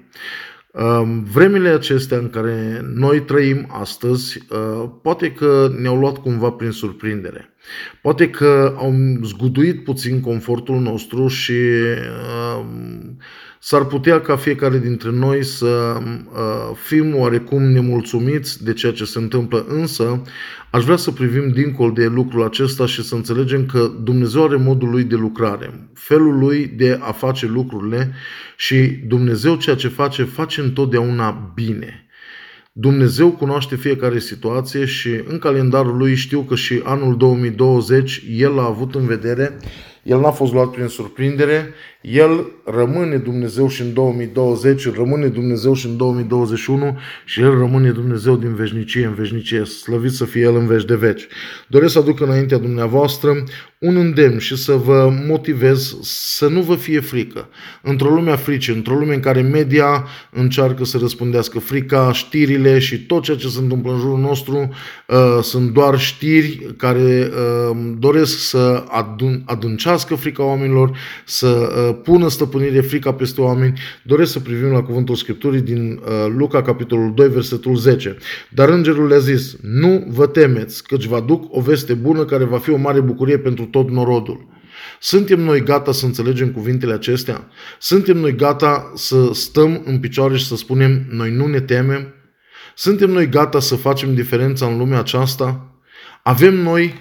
Vremile 1.33 1.69
acestea 1.69 2.19
în 2.19 2.31
care 2.31 2.81
noi 2.95 3.21
trăim 3.23 3.67
astăzi, 3.71 4.39
uh, 4.51 4.91
poate 5.03 5.33
că 5.33 5.71
ne-au 5.79 5.99
luat 5.99 6.19
cumva 6.19 6.51
prin 6.51 6.71
surprindere. 6.71 7.55
Poate 8.03 8.31
că 8.31 8.75
au 8.77 8.95
zguduit 9.23 9.85
puțin 9.85 10.21
confortul 10.21 10.81
nostru 10.81 11.27
și 11.27 11.53
s-ar 13.61 13.85
putea 13.85 14.21
ca 14.21 14.37
fiecare 14.37 14.79
dintre 14.79 15.11
noi 15.11 15.45
să 15.45 15.67
uh, 15.67 16.77
fim 16.87 17.15
oarecum 17.17 17.63
nemulțumiți 17.63 18.65
de 18.65 18.73
ceea 18.73 18.93
ce 18.93 19.05
se 19.05 19.19
întâmplă, 19.19 19.65
însă 19.69 20.23
aș 20.71 20.85
vrea 20.85 20.97
să 20.97 21.11
privim 21.11 21.51
dincolo 21.51 21.91
de 21.91 22.07
lucrul 22.07 22.45
acesta 22.45 22.87
și 22.87 23.03
să 23.03 23.15
înțelegem 23.15 23.67
că 23.67 23.91
Dumnezeu 24.03 24.45
are 24.45 24.57
modul 24.57 24.91
lui 24.91 25.05
de 25.05 25.15
lucrare, 25.15 25.91
felul 25.95 26.39
lui 26.39 26.67
de 26.67 26.99
a 27.03 27.13
face 27.13 27.47
lucrurile 27.47 28.13
și 28.57 28.77
Dumnezeu 29.07 29.57
ceea 29.57 29.77
ce 29.77 29.89
face, 29.89 30.25
face 30.25 30.61
întotdeauna 30.61 31.53
bine. 31.55 32.03
Dumnezeu 32.81 33.31
cunoaște 33.31 33.77
fiecare 33.77 34.19
situație 34.19 34.85
și 34.85 35.09
în 35.25 35.39
calendarul 35.39 35.97
lui 35.97 36.15
știu 36.15 36.41
că 36.41 36.55
și 36.55 36.81
anul 36.85 37.17
2020 37.17 38.23
el 38.31 38.59
a 38.59 38.65
avut 38.65 38.95
în 38.95 39.07
vedere, 39.07 39.57
el 40.03 40.21
n-a 40.21 40.31
fost 40.31 40.53
luat 40.53 40.71
prin 40.71 40.87
surprindere, 40.87 41.75
el 42.01 42.47
rămâne 42.65 43.17
Dumnezeu 43.17 43.69
și 43.69 43.81
în 43.81 43.93
2020, 43.93 44.95
rămâne 44.95 45.27
Dumnezeu 45.27 45.75
și 45.75 45.87
în 45.87 45.97
2021 45.97 46.99
și 47.25 47.41
El 47.41 47.59
rămâne 47.59 47.91
Dumnezeu 47.91 48.37
din 48.37 48.55
veșnicie 48.55 49.05
în 49.05 49.15
veșnicie. 49.15 49.65
Slăvit 49.65 50.13
să 50.13 50.25
fie 50.25 50.43
El 50.43 50.57
în 50.57 50.67
veci 50.67 50.85
de 50.85 50.95
veci. 50.95 51.27
Doresc 51.69 51.93
să 51.93 51.99
aduc 51.99 52.21
înaintea 52.21 52.59
dumneavoastră 52.59 53.45
un 53.79 53.97
îndemn 53.97 54.39
și 54.39 54.57
să 54.57 54.73
vă 54.73 55.13
motivez 55.27 55.97
să 56.03 56.49
nu 56.49 56.61
vă 56.61 56.75
fie 56.75 57.01
frică. 57.01 57.49
Într-o 57.83 58.09
lume 58.09 58.31
a 58.31 58.37
fricii, 58.37 58.75
într-o 58.75 58.95
lume 58.95 59.15
în 59.15 59.21
care 59.21 59.41
media 59.41 60.07
încearcă 60.31 60.85
să 60.85 60.99
răspundească 60.99 61.59
frica, 61.59 62.13
știrile 62.13 62.79
și 62.79 63.07
tot 63.07 63.23
ceea 63.23 63.37
ce 63.37 63.49
se 63.49 63.61
întâmplă 63.61 63.93
în 63.93 63.99
jurul 63.99 64.19
nostru 64.19 64.69
uh, 65.07 65.43
sunt 65.43 65.71
doar 65.71 65.99
știri 65.99 66.75
care 66.77 67.31
uh, 67.31 67.77
doresc 67.99 68.39
să 68.39 68.85
adun- 68.89 69.45
adâncească 69.45 70.15
frica 70.15 70.45
oamenilor, 70.45 70.99
să 71.25 71.47
uh, 71.47 71.88
pună 71.93 72.29
stăpânire 72.29 72.81
frica 72.81 73.13
peste 73.13 73.41
oameni, 73.41 73.79
doresc 74.03 74.33
să 74.33 74.41
privim 74.41 74.69
la 74.69 74.83
cuvântul 74.83 75.15
Scripturii 75.15 75.61
din 75.61 75.91
uh, 75.91 76.27
Luca, 76.37 76.63
capitolul 76.63 77.15
2, 77.15 77.29
versetul 77.29 77.77
10. 77.77 78.17
Dar 78.51 78.69
îngerul 78.69 79.07
le-a 79.07 79.19
zis, 79.19 79.57
nu 79.63 80.05
vă 80.09 80.27
temeți, 80.27 80.83
căci 80.87 81.05
vă 81.05 81.17
aduc 81.17 81.57
o 81.57 81.61
veste 81.61 81.95
bună 81.95 82.25
care 82.25 82.45
va 82.45 82.59
fi 82.59 82.71
o 82.71 82.77
mare 82.77 83.01
bucurie 83.01 83.39
pentru 83.39 83.65
tot 83.65 83.91
norodul. 83.91 84.47
Suntem 85.01 85.41
noi 85.41 85.63
gata 85.63 85.93
să 85.93 86.07
înțelegem 86.07 86.51
cuvintele 86.51 86.93
acestea? 86.93 87.49
Suntem 87.79 88.17
noi 88.17 88.35
gata 88.35 88.93
să 88.95 89.31
stăm 89.33 89.83
în 89.85 89.99
picioare 89.99 90.37
și 90.37 90.47
să 90.47 90.57
spunem, 90.57 91.07
noi 91.11 91.31
nu 91.31 91.47
ne 91.47 91.61
temem? 91.61 92.15
Suntem 92.75 93.11
noi 93.11 93.29
gata 93.29 93.61
să 93.61 93.77
facem 93.77 94.15
diferența 94.15 94.67
în 94.67 94.79
lumea 94.79 94.99
aceasta? 94.99 95.73
Avem 96.23 96.55
noi, 96.55 96.95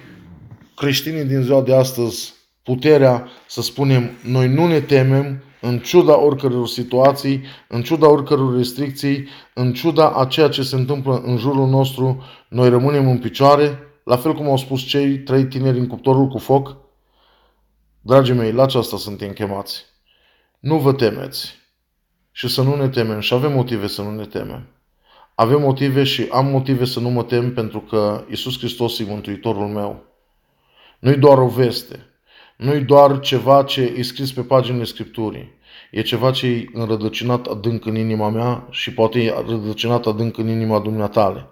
creștinii 0.75 1.24
din 1.24 1.41
ziua 1.41 1.62
de 1.62 1.75
astăzi, 1.75 2.34
puterea 2.68 3.28
să 3.48 3.62
spunem 3.62 4.12
noi 4.24 4.48
nu 4.48 4.68
ne 4.68 4.80
temem 4.80 5.44
în 5.62 5.80
ciuda 5.80 6.20
oricăror 6.20 6.68
situații, 6.68 7.44
în 7.68 7.82
ciuda 7.82 8.10
oricăror 8.10 8.56
restricții, 8.56 9.28
în 9.54 9.74
ciuda 9.74 10.10
a 10.10 10.26
ceea 10.26 10.48
ce 10.50 10.64
se 10.64 10.76
întâmplă 10.76 11.22
în 11.26 11.38
jurul 11.38 11.68
nostru, 11.68 12.24
noi 12.50 12.70
rămânem 12.70 13.10
în 13.10 13.18
picioare, 13.18 13.80
la 14.04 14.16
fel 14.16 14.34
cum 14.34 14.50
au 14.50 14.58
spus 14.58 14.82
cei 14.82 15.20
trei 15.20 15.46
tineri 15.46 15.78
în 15.78 15.88
cuptorul 15.88 16.28
cu 16.28 16.38
foc. 16.38 16.76
Dragii 18.02 18.34
mei, 18.34 18.52
la 18.52 18.64
aceasta 18.64 18.98
suntem 18.98 19.32
chemați. 19.32 19.86
Nu 20.60 20.78
vă 20.78 20.94
temeți 20.94 21.56
și 22.32 22.48
să 22.48 22.62
nu 22.62 22.76
ne 22.76 22.90
temem 22.90 23.20
și 23.20 23.34
avem 23.34 23.52
motive 23.52 23.88
să 23.88 24.02
nu 24.02 24.12
ne 24.12 24.26
temem. 24.26 24.68
Avem 25.36 25.62
motive 25.62 26.04
și 26.04 26.28
am 26.32 26.46
motive 26.46 26.86
să 26.86 27.00
nu 27.00 27.10
mă 27.10 27.24
tem 27.24 27.54
pentru 27.54 27.80
că 27.80 28.26
Isus 28.30 28.58
Hristos 28.58 29.00
e 29.00 29.04
Mântuitorul 29.04 29.68
meu. 29.68 30.04
Nu-i 31.00 31.18
doar 31.18 31.38
o 31.38 31.48
veste, 31.48 32.12
nu-i 32.58 32.80
doar 32.80 33.20
ceva 33.20 33.64
ce 33.64 33.94
e 33.98 34.02
scris 34.02 34.32
pe 34.32 34.42
paginile 34.42 34.84
Scripturii. 34.84 35.56
E 35.92 36.02
ceva 36.02 36.32
ce 36.32 36.48
e 36.48 36.66
înrădăcinat 36.74 37.46
adânc 37.46 37.86
în 37.86 37.96
inima 37.96 38.30
mea 38.30 38.68
și 38.70 38.94
poate 38.94 39.24
e 39.24 39.34
rădăcinat 39.48 40.06
adânc 40.06 40.38
în 40.38 40.48
inima 40.48 40.80
dumneatale. 40.80 41.48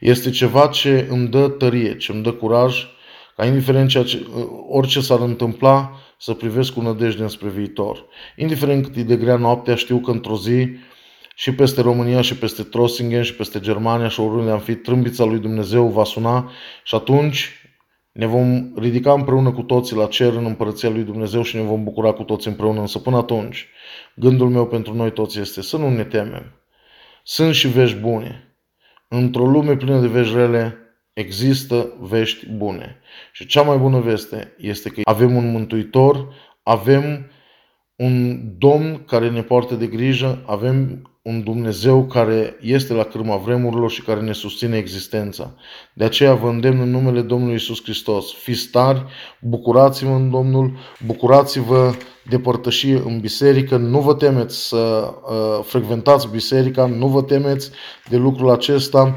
Este 0.00 0.30
ceva 0.30 0.66
ce 0.66 1.06
îmi 1.10 1.28
dă 1.28 1.48
tărie, 1.48 1.96
ce 1.96 2.12
îmi 2.12 2.22
dă 2.22 2.32
curaj, 2.32 2.86
ca 3.36 3.46
indiferent 3.46 3.88
ceea 3.88 4.04
ce, 4.04 4.26
orice 4.68 5.00
s-ar 5.00 5.20
întâmpla, 5.20 6.00
să 6.18 6.32
privesc 6.32 6.72
cu 6.72 6.80
nădejde 6.80 7.22
înspre 7.22 7.48
viitor. 7.48 8.04
Indiferent 8.36 8.84
cât 8.84 8.96
e 8.96 9.02
de 9.02 9.16
grea 9.16 9.36
noaptea, 9.36 9.74
știu 9.74 9.98
că 9.98 10.10
într-o 10.10 10.36
zi 10.36 10.68
și 11.34 11.54
peste 11.54 11.80
România 11.80 12.20
și 12.20 12.36
peste 12.36 12.62
Trossingen 12.62 13.22
și 13.22 13.34
peste 13.34 13.60
Germania 13.60 14.08
și 14.08 14.20
oriunde 14.20 14.50
am 14.50 14.58
fi, 14.58 14.74
trâmbița 14.74 15.24
lui 15.24 15.38
Dumnezeu 15.38 15.88
va 15.88 16.04
suna 16.04 16.50
și 16.84 16.94
atunci 16.94 17.65
ne 18.16 18.26
vom 18.26 18.72
ridica 18.76 19.12
împreună 19.12 19.52
cu 19.52 19.62
toții 19.62 19.96
la 19.96 20.06
cer 20.06 20.32
în 20.32 20.44
împărăția 20.44 20.88
lui 20.88 21.02
Dumnezeu 21.02 21.42
și 21.42 21.56
ne 21.56 21.62
vom 21.62 21.84
bucura 21.84 22.12
cu 22.12 22.22
toți 22.22 22.48
împreună. 22.48 22.80
Însă 22.80 22.98
până 22.98 23.16
atunci, 23.16 23.68
gândul 24.14 24.48
meu 24.48 24.66
pentru 24.66 24.94
noi 24.94 25.12
toți 25.12 25.40
este 25.40 25.62
să 25.62 25.76
nu 25.76 25.90
ne 25.90 26.04
temem. 26.04 26.52
Sunt 27.22 27.54
și 27.54 27.68
vești 27.68 27.96
bune. 27.96 28.56
Într-o 29.08 29.46
lume 29.46 29.76
plină 29.76 30.00
de 30.00 30.06
vești 30.06 30.34
rele, 30.34 30.76
există 31.12 31.96
vești 32.00 32.48
bune. 32.48 33.00
Și 33.32 33.46
cea 33.46 33.62
mai 33.62 33.76
bună 33.76 34.00
veste 34.00 34.54
este 34.58 34.88
că 34.88 35.00
avem 35.04 35.36
un 35.36 35.50
mântuitor, 35.50 36.34
avem 36.62 37.30
un 37.96 38.40
Domn 38.58 39.04
care 39.04 39.30
ne 39.30 39.42
poartă 39.42 39.74
de 39.74 39.86
grijă, 39.86 40.42
avem 40.46 41.10
un 41.26 41.42
Dumnezeu 41.42 42.04
care 42.04 42.56
este 42.60 42.92
la 42.92 43.04
cârma 43.04 43.36
vremurilor 43.36 43.90
și 43.90 44.02
care 44.02 44.20
ne 44.20 44.32
susține 44.32 44.76
existența. 44.76 45.54
De 45.92 46.04
aceea 46.04 46.34
vă 46.34 46.48
îndemn 46.48 46.80
în 46.80 46.90
numele 46.90 47.20
Domnului 47.20 47.54
Isus 47.54 47.82
Hristos. 47.82 48.32
Fiți 48.32 48.68
tari, 48.68 49.04
bucurați-vă 49.40 50.10
în 50.10 50.30
Domnul, 50.30 50.76
bucurați-vă 51.06 51.94
de 52.28 52.38
părtășie 52.38 53.02
în 53.04 53.20
biserică, 53.20 53.76
nu 53.76 54.00
vă 54.00 54.14
temeți 54.14 54.68
să 54.68 54.76
uh, 54.76 55.64
frecventați 55.64 56.28
biserica, 56.28 56.86
nu 56.86 57.06
vă 57.06 57.22
temeți 57.22 57.70
de 58.08 58.16
lucrul 58.16 58.50
acesta, 58.50 59.14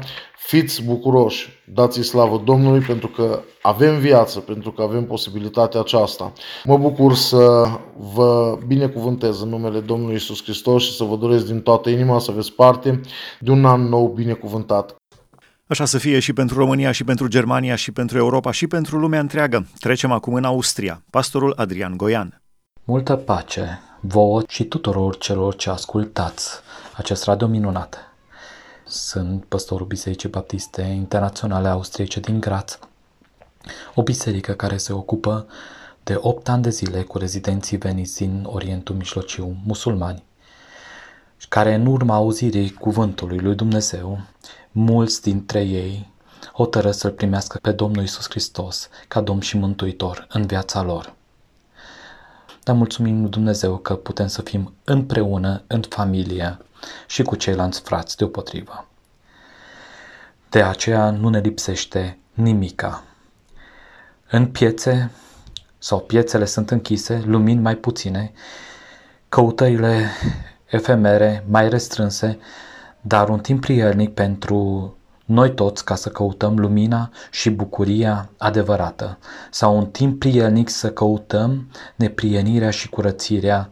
Fiți 0.50 0.82
bucuroși, 0.82 1.48
dați-i 1.72 2.02
slavă 2.02 2.42
Domnului 2.44 2.80
pentru 2.80 3.08
că 3.08 3.42
avem 3.62 3.98
viață, 3.98 4.40
pentru 4.40 4.72
că 4.72 4.82
avem 4.82 5.04
posibilitatea 5.04 5.80
aceasta. 5.80 6.32
Mă 6.64 6.78
bucur 6.78 7.14
să 7.14 7.68
vă 7.96 8.58
binecuvântez 8.66 9.40
în 9.40 9.48
numele 9.48 9.80
Domnului 9.80 10.14
Isus 10.14 10.42
Hristos 10.42 10.82
și 10.82 10.96
să 10.96 11.04
vă 11.04 11.16
doresc 11.16 11.46
din 11.46 11.60
toată 11.60 11.90
inima 11.90 12.18
să 12.18 12.30
aveți 12.30 12.52
parte 12.52 13.00
de 13.40 13.50
un 13.50 13.64
an 13.64 13.88
nou 13.88 14.08
binecuvântat. 14.08 14.94
Așa 15.66 15.84
să 15.84 15.98
fie 15.98 16.18
și 16.18 16.32
pentru 16.32 16.58
România, 16.58 16.92
și 16.92 17.04
pentru 17.04 17.28
Germania, 17.28 17.74
și 17.74 17.92
pentru 17.92 18.18
Europa, 18.18 18.50
și 18.50 18.66
pentru 18.66 18.98
lumea 18.98 19.20
întreagă. 19.20 19.66
Trecem 19.78 20.12
acum 20.12 20.34
în 20.34 20.44
Austria. 20.44 21.02
Pastorul 21.10 21.52
Adrian 21.56 21.96
Goian. 21.96 22.42
Multă 22.84 23.16
pace 23.16 23.80
vouă 24.00 24.42
și 24.48 24.64
tuturor 24.64 25.16
celor 25.16 25.56
ce 25.56 25.70
ascultați 25.70 26.50
acest 26.96 27.24
radio 27.24 27.46
minunat. 27.46 27.98
Sunt 28.84 29.44
păstorul 29.44 29.86
Bisericii 29.86 30.28
Baptiste 30.28 30.82
Internaționale 30.82 31.68
Austriece 31.68 32.20
din 32.20 32.40
Graz, 32.40 32.78
o 33.94 34.02
biserică 34.02 34.52
care 34.52 34.76
se 34.76 34.92
ocupă 34.92 35.46
de 36.02 36.18
8 36.20 36.48
ani 36.48 36.62
de 36.62 36.70
zile 36.70 37.02
cu 37.02 37.18
rezidenții 37.18 37.76
veniți 37.76 38.16
din 38.16 38.44
Orientul 38.46 38.94
Mijlociu, 38.94 39.56
musulmani, 39.64 40.22
care 41.48 41.74
în 41.74 41.86
urma 41.86 42.14
auzirii 42.14 42.70
cuvântului 42.70 43.38
lui 43.38 43.54
Dumnezeu, 43.54 44.20
mulți 44.72 45.22
dintre 45.22 45.62
ei 45.62 46.10
hotără 46.52 46.90
să-L 46.90 47.10
primească 47.10 47.58
pe 47.62 47.72
Domnul 47.72 48.02
Isus 48.02 48.26
Hristos 48.28 48.88
ca 49.08 49.20
Domn 49.20 49.40
și 49.40 49.56
Mântuitor 49.56 50.26
în 50.30 50.46
viața 50.46 50.82
lor. 50.82 51.14
Dar 52.62 52.76
mulțumim 52.76 53.20
lui 53.20 53.30
Dumnezeu 53.30 53.76
că 53.76 53.94
putem 53.94 54.26
să 54.26 54.42
fim 54.42 54.74
împreună, 54.84 55.62
în 55.66 55.82
familie, 55.88 56.58
și 57.06 57.22
cu 57.22 57.36
ceilalți 57.36 57.80
frați 57.80 58.16
deopotrivă. 58.16 58.88
De 60.48 60.62
aceea 60.62 61.10
nu 61.10 61.28
ne 61.28 61.40
lipsește 61.40 62.18
nimica. 62.32 63.04
În 64.30 64.46
piețe 64.46 65.10
sau 65.78 65.98
piețele 65.98 66.44
sunt 66.44 66.70
închise, 66.70 67.22
lumini 67.26 67.60
mai 67.60 67.74
puține, 67.74 68.32
căutările 69.28 70.06
efemere 70.66 71.44
mai 71.48 71.68
restrânse, 71.68 72.38
dar 73.00 73.28
un 73.28 73.38
timp 73.38 73.60
prielnic 73.60 74.14
pentru 74.14 74.94
noi 75.24 75.54
toți 75.54 75.84
ca 75.84 75.94
să 75.94 76.08
căutăm 76.08 76.58
lumina 76.58 77.10
și 77.30 77.50
bucuria 77.50 78.30
adevărată, 78.38 79.18
sau 79.50 79.76
un 79.76 79.86
timp 79.86 80.18
prielnic 80.18 80.68
să 80.68 80.92
căutăm 80.92 81.70
neprienirea 81.96 82.70
și 82.70 82.88
curățirea 82.88 83.70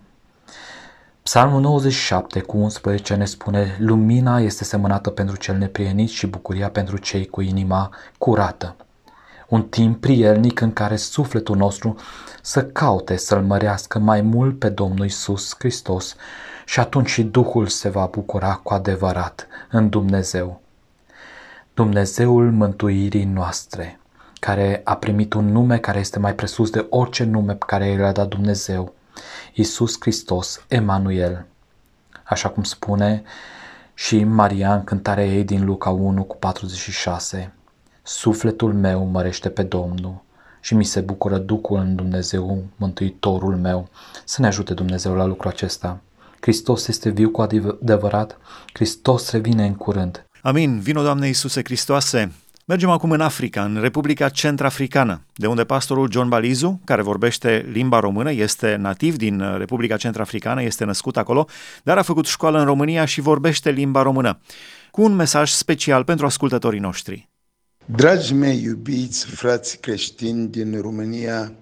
Psalmul 1.23 1.61
97 1.61 2.41
cu 2.41 2.57
11 2.57 3.15
ne 3.15 3.25
spune 3.25 3.77
Lumina 3.79 4.41
este 4.41 4.65
semănată 4.65 5.11
pentru 5.11 5.37
cel 5.37 5.57
neprienit 5.57 6.09
și 6.09 6.27
bucuria 6.27 6.71
pentru 6.71 6.97
cei 6.97 7.27
cu 7.27 7.41
inima 7.41 7.91
curată. 8.19 8.77
Un 9.49 9.63
timp 9.63 10.01
prielnic 10.01 10.61
în 10.61 10.73
care 10.73 10.97
sufletul 10.97 11.57
nostru 11.57 11.97
să 12.43 12.65
caute 12.65 13.17
să-L 13.17 13.43
mărească 13.43 13.99
mai 13.99 14.21
mult 14.21 14.59
pe 14.59 14.69
Domnul 14.69 15.05
Isus 15.05 15.55
Hristos 15.59 16.17
și 16.67 16.81
atunci 16.81 17.09
și 17.09 17.23
Duhul 17.23 17.67
se 17.67 17.89
va 17.89 18.07
bucura 18.07 18.55
cu 18.55 18.75
adevărat 18.75 19.47
în 19.71 19.89
Dumnezeu. 19.89 20.61
Dumnezeul 21.75 22.53
mântuirii 22.53 23.25
noastre, 23.25 24.01
care 24.41 24.81
a 24.85 24.97
primit 24.97 25.33
un 25.33 25.53
nume 25.53 25.79
care 25.79 25.99
este 25.99 26.19
mai 26.19 26.35
presus 26.35 26.71
de 26.71 26.87
orice 26.91 27.25
nume 27.25 27.53
pe 27.53 27.65
care 27.67 27.91
i 27.91 27.97
l-a 27.97 28.13
dat 28.13 28.29
Dumnezeu– 28.29 28.93
Isus 29.53 29.97
Hristos, 30.01 30.65
Emanuel, 30.69 31.47
așa 32.25 32.49
cum 32.49 32.63
spune 32.63 33.23
și 33.95 34.25
Maria 34.25 34.75
în 34.75 34.85
cântarea 34.85 35.27
ei 35.27 35.45
din 35.45 35.65
Luca 35.65 35.91
1 35.91 36.25
cu 36.25 36.37
46. 36.37 37.53
Sufletul 38.09 38.75
meu 38.75 39.05
mărește 39.05 39.49
pe 39.49 39.63
Domnul 39.63 40.23
și 40.61 40.75
mi 40.75 40.85
se 40.85 41.01
bucură 41.01 41.39
Duhul 41.39 41.79
în 41.79 41.95
Dumnezeu, 41.95 42.65
Mântuitorul 42.77 43.57
meu. 43.57 43.89
Să 44.25 44.41
ne 44.41 44.47
ajute 44.47 44.75
Dumnezeu 44.75 45.15
la 45.15 45.25
lucrul 45.25 45.51
acesta. 45.51 46.01
Hristos 46.41 46.87
este 46.89 47.11
viu 47.11 47.31
cu 47.31 47.41
adevărat, 47.41 48.39
Hristos 48.73 49.31
revine 49.31 49.67
în 49.67 49.75
curând. 49.75 50.27
Amin. 50.43 50.81
Vino, 50.81 51.03
Doamne 51.03 51.27
Iisuse 51.27 51.61
Hristoase, 51.65 52.33
Mergem 52.65 52.91
acum 52.91 53.11
în 53.11 53.21
Africa, 53.21 53.65
în 53.65 53.79
Republica 53.81 54.29
Centrafricană, 54.29 55.23
de 55.35 55.47
unde 55.47 55.65
pastorul 55.65 56.11
John 56.11 56.29
Balizu, 56.29 56.81
care 56.85 57.03
vorbește 57.03 57.69
limba 57.73 57.99
română, 57.99 58.33
este 58.33 58.77
nativ 58.77 59.17
din 59.17 59.57
Republica 59.59 59.97
Centrafricană, 59.97 60.63
este 60.63 60.85
născut 60.85 61.17
acolo, 61.17 61.47
dar 61.83 61.99
a 61.99 62.03
făcut 62.03 62.27
școală 62.27 62.59
în 62.59 62.65
România 62.65 63.05
și 63.05 63.21
vorbește 63.21 63.71
limba 63.71 64.03
română, 64.03 64.39
cu 64.91 65.03
un 65.03 65.15
mesaj 65.15 65.51
special 65.51 66.05
pentru 66.05 66.27
ascultătorii 66.27 66.81
noștri. 66.81 67.29
Dragi 67.97 68.35
mei 68.35 68.63
iubiți 68.63 69.27
frați 69.27 69.79
creștini 69.79 70.49
din 70.49 70.81
România, 70.81 71.53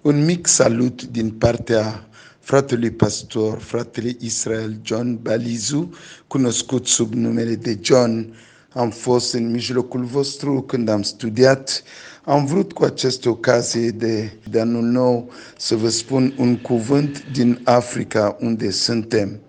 un 0.00 0.24
mic 0.24 0.46
salut 0.46 1.04
din 1.04 1.30
partea 1.30 2.08
fratelui 2.40 2.90
pastor, 2.90 3.58
fratele 3.58 4.16
Israel 4.20 4.80
John 4.82 5.18
Balizu, 5.22 5.94
cunoscut 6.26 6.86
sub 6.86 7.12
numele 7.14 7.54
de 7.54 7.78
John 7.82 8.34
am 8.72 8.90
fost 8.90 9.34
în 9.34 9.50
mijlocul 9.50 10.04
vostru 10.04 10.62
când 10.62 10.88
am 10.88 11.02
studiat. 11.02 11.82
Am 12.24 12.44
vrut 12.44 12.72
cu 12.72 12.84
această 12.84 13.28
ocazie 13.28 13.90
de, 13.90 14.32
de 14.50 14.60
anul 14.60 14.84
nou 14.84 15.30
să 15.58 15.76
vă 15.76 15.88
spun 15.88 16.34
un 16.38 16.56
cuvânt 16.56 17.24
din 17.32 17.60
Africa 17.64 18.36
unde 18.40 18.70
suntem. 18.70 19.40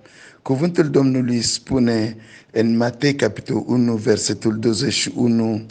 Cuvântul 0.45 0.89
Domnului 0.89 1.41
spune 1.41 2.17
în 2.51 2.77
Matei 2.77 3.15
capitolul 3.15 3.63
1, 3.67 3.95
versetul 3.95 4.59
21, 4.59 5.65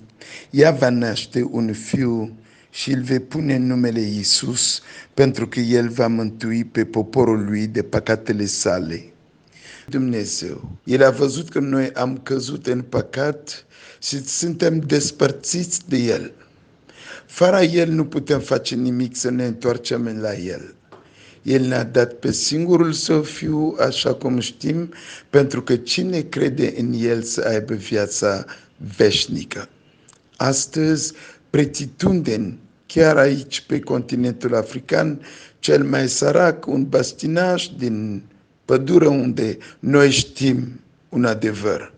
Ea 0.51 0.71
va 0.71 0.89
naște 0.89 1.49
un 1.51 1.73
fiu 1.73 2.37
și 2.71 2.93
îl 2.93 3.03
vei 3.03 3.21
pune 3.21 3.55
în 3.55 3.67
numele 3.67 4.01
Iisus, 4.01 4.81
pentru 5.15 5.49
că 5.49 5.61
el 5.61 5.89
va 5.89 6.07
mântui 6.07 6.65
pe 6.65 6.85
poporul 6.85 7.45
lui 7.45 7.67
de 7.67 7.83
păcatele 7.83 8.45
sale. 8.45 9.13
Dumnezeu. 9.89 10.71
El 10.85 11.05
a 11.05 11.11
văzut 11.11 11.49
că 11.49 11.59
noi 11.59 11.93
am 11.93 12.19
căzut 12.23 12.67
în 12.67 12.83
păcat 12.83 13.67
și 14.03 14.25
suntem 14.25 14.79
despărțiți 14.79 15.89
de 15.89 15.97
El. 15.97 16.33
Fără 17.27 17.61
El 17.61 17.91
nu 17.91 18.05
putem 18.05 18.41
face 18.41 18.75
nimic 18.75 19.17
să 19.17 19.31
ne 19.31 19.45
întoarcem 19.45 20.19
la 20.21 20.35
El. 20.35 20.75
El 21.45 21.63
ne-a 21.67 21.85
dat 21.85 22.13
pe 22.13 22.33
singurul 22.33 22.93
său 22.93 23.23
fiu, 23.23 23.77
așa 23.79 24.15
cum 24.15 24.39
știm, 24.39 24.93
pentru 25.31 25.63
că 25.63 25.77
cine 25.77 26.21
crede 26.21 26.75
în 26.77 26.93
El 26.93 27.23
să 27.23 27.45
aibă 27.49 27.75
viața 27.75 28.45
veșnică. 28.97 29.69
Astăzi, 30.37 31.13
pretitundeni, 31.51 32.59
chiar 32.87 33.17
aici 33.17 33.61
pe 33.61 33.81
continentul 33.81 34.55
african, 34.55 35.21
cel 35.59 35.85
mai 35.85 36.09
sărac, 36.09 36.67
un 36.67 36.89
bastinaș 36.89 37.69
din 37.79 38.23
pădure 38.65 39.07
unde 39.07 39.59
noi 39.79 40.11
știm 40.11 40.81
un 41.09 41.25
adevăr. 41.25 41.93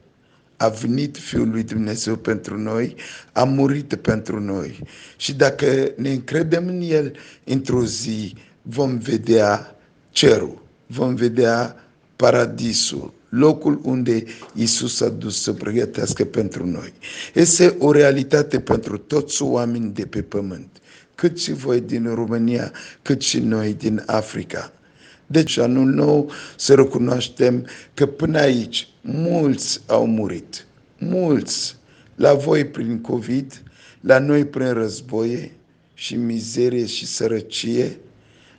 a 0.56 0.68
venit 0.68 1.16
Fiul 1.16 1.50
lui 1.50 1.62
Dumnezeu 1.62 2.16
pentru 2.16 2.58
noi, 2.58 2.94
a 3.32 3.44
murit 3.44 3.94
pentru 3.94 4.40
noi. 4.40 4.80
Și 5.16 5.34
dacă 5.34 5.92
ne 5.96 6.10
încredem 6.10 6.66
în 6.68 6.80
El, 6.80 7.16
într-o 7.44 7.84
zi 7.84 8.34
vom 8.68 8.98
vedea 8.98 9.76
cerul, 10.10 10.62
vom 10.86 11.14
vedea 11.14 11.76
paradisul, 12.16 13.12
locul 13.28 13.80
unde 13.82 14.24
Isus 14.54 15.00
a 15.00 15.08
dus 15.08 15.42
să 15.42 15.52
pregătească 15.52 16.24
pentru 16.24 16.66
noi. 16.66 16.92
Este 17.34 17.76
o 17.78 17.92
realitate 17.92 18.60
pentru 18.60 18.98
toți 18.98 19.42
oamenii 19.42 19.90
de 19.90 20.06
pe 20.06 20.22
pământ, 20.22 20.68
cât 21.14 21.38
și 21.38 21.52
voi 21.52 21.80
din 21.80 22.14
România, 22.14 22.72
cât 23.02 23.22
și 23.22 23.38
noi 23.38 23.74
din 23.74 24.02
Africa. 24.06 24.72
Deci 25.26 25.58
anul 25.58 25.86
nou 25.86 26.30
să 26.56 26.74
recunoaștem 26.74 27.66
că 27.94 28.06
până 28.06 28.38
aici 28.38 28.88
mulți 29.00 29.80
au 29.86 30.06
murit. 30.06 30.66
Mulți. 30.98 31.76
La 32.14 32.34
voi 32.34 32.66
prin 32.66 33.00
COVID, 33.00 33.62
la 34.00 34.18
noi 34.18 34.44
prin 34.44 34.72
războie 34.72 35.52
și 35.94 36.16
mizerie 36.16 36.86
și 36.86 37.06
sărăcie, 37.06 37.98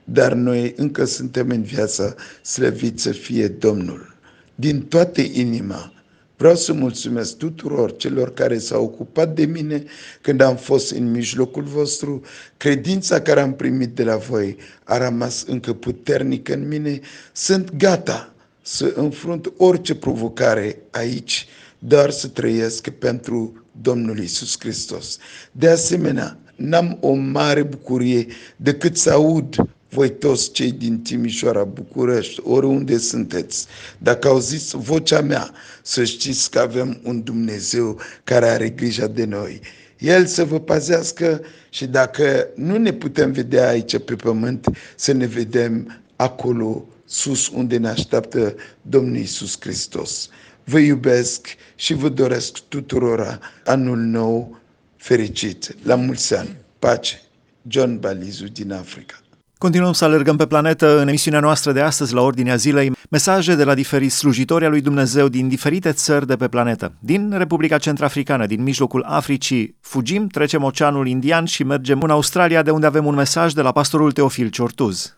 dar 0.09 0.33
noi 0.33 0.73
încă 0.75 1.05
suntem 1.05 1.49
în 1.49 1.61
viață, 1.61 2.15
slăvit 2.41 2.99
să 2.99 3.11
fie 3.11 3.47
Domnul. 3.47 4.15
Din 4.55 4.81
toată 4.81 5.21
inima, 5.21 5.91
Vreau 6.37 6.55
să 6.55 6.73
mulțumesc 6.73 7.37
tuturor 7.37 7.95
celor 7.95 8.33
care 8.33 8.57
s-au 8.57 8.83
ocupat 8.83 9.35
de 9.35 9.45
mine 9.45 9.83
când 10.21 10.41
am 10.41 10.55
fost 10.55 10.91
în 10.91 11.11
mijlocul 11.11 11.63
vostru. 11.63 12.21
Credința 12.57 13.21
care 13.21 13.39
am 13.39 13.53
primit 13.53 13.89
de 13.89 14.03
la 14.03 14.15
voi 14.15 14.57
a 14.83 14.97
rămas 14.97 15.43
încă 15.47 15.73
puternică 15.73 16.53
în 16.53 16.67
mine. 16.67 16.99
Sunt 17.33 17.75
gata 17.75 18.33
să 18.61 18.93
înfrunt 18.95 19.51
orice 19.57 19.95
provocare 19.95 20.81
aici, 20.91 21.47
doar 21.79 22.09
să 22.09 22.27
trăiesc 22.27 22.89
pentru 22.89 23.65
Domnul 23.81 24.19
Isus 24.19 24.55
Hristos. 24.59 25.17
De 25.51 25.69
asemenea, 25.69 26.37
n-am 26.55 26.97
o 27.01 27.13
mare 27.13 27.63
bucurie 27.63 28.25
decât 28.55 28.97
să 28.97 29.11
aud 29.11 29.55
voi 29.89 30.09
toți 30.09 30.51
cei 30.51 30.71
din 30.71 31.01
Timișoara, 31.01 31.63
București, 31.63 32.41
oriunde 32.43 32.97
sunteți, 32.97 33.65
dacă 33.97 34.27
auziți 34.27 34.77
vocea 34.77 35.21
mea, 35.21 35.51
să 35.81 36.03
știți 36.03 36.51
că 36.51 36.59
avem 36.59 36.99
un 37.03 37.23
Dumnezeu 37.23 37.99
care 38.23 38.45
are 38.45 38.69
grijă 38.69 39.07
de 39.07 39.25
noi. 39.25 39.59
El 39.97 40.25
să 40.25 40.45
vă 40.45 40.59
pazească 40.59 41.41
și 41.69 41.85
dacă 41.85 42.47
nu 42.55 42.77
ne 42.77 42.93
putem 42.93 43.31
vedea 43.31 43.69
aici 43.69 43.97
pe 43.97 44.15
pământ, 44.15 44.65
să 44.95 45.11
ne 45.11 45.25
vedem 45.25 46.01
acolo 46.15 46.85
sus 47.05 47.47
unde 47.47 47.77
ne 47.77 47.87
așteaptă 47.87 48.55
Domnul 48.81 49.17
Isus 49.17 49.57
Hristos. 49.59 50.29
Vă 50.63 50.79
iubesc 50.79 51.47
și 51.75 51.93
vă 51.93 52.09
doresc 52.09 52.57
tuturora 52.57 53.39
anul 53.65 53.97
nou 53.97 54.59
fericit. 54.95 55.75
La 55.83 55.95
mulți 55.95 56.35
ani. 56.35 56.55
Pace. 56.79 57.21
John 57.67 57.99
Balizu 57.99 58.47
din 58.47 58.71
Africa. 58.71 59.21
Continuăm 59.59 59.91
să 59.91 60.05
alergăm 60.05 60.35
pe 60.35 60.45
planetă 60.45 60.99
în 61.01 61.07
emisiunea 61.07 61.39
noastră 61.39 61.71
de 61.71 61.81
astăzi 61.81 62.13
la 62.13 62.21
Ordinea 62.21 62.55
Zilei, 62.55 62.91
mesaje 63.09 63.55
de 63.55 63.63
la 63.63 63.73
diferiți 63.73 64.15
slujitori 64.15 64.65
al 64.65 64.71
lui 64.71 64.81
Dumnezeu 64.81 65.27
din 65.27 65.47
diferite 65.47 65.91
țări 65.91 66.27
de 66.27 66.35
pe 66.35 66.47
planetă. 66.47 66.93
Din 66.99 67.33
Republica 67.37 67.77
Centrafricană, 67.77 68.45
din 68.45 68.63
mijlocul 68.63 69.03
Africii, 69.07 69.75
fugim, 69.81 70.27
trecem 70.27 70.63
Oceanul 70.63 71.07
Indian 71.07 71.45
și 71.45 71.63
mergem 71.63 72.01
în 72.01 72.09
Australia, 72.09 72.61
de 72.61 72.71
unde 72.71 72.85
avem 72.85 73.05
un 73.05 73.15
mesaj 73.15 73.53
de 73.53 73.61
la 73.61 73.71
pastorul 73.71 74.11
Teofil 74.11 74.49
Ciortuz. 74.49 75.15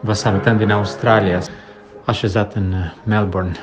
Vă 0.00 0.12
salutăm 0.12 0.56
din 0.56 0.70
Australia, 0.70 1.42
așezat 2.04 2.54
în 2.54 2.74
Melbourne, 3.04 3.56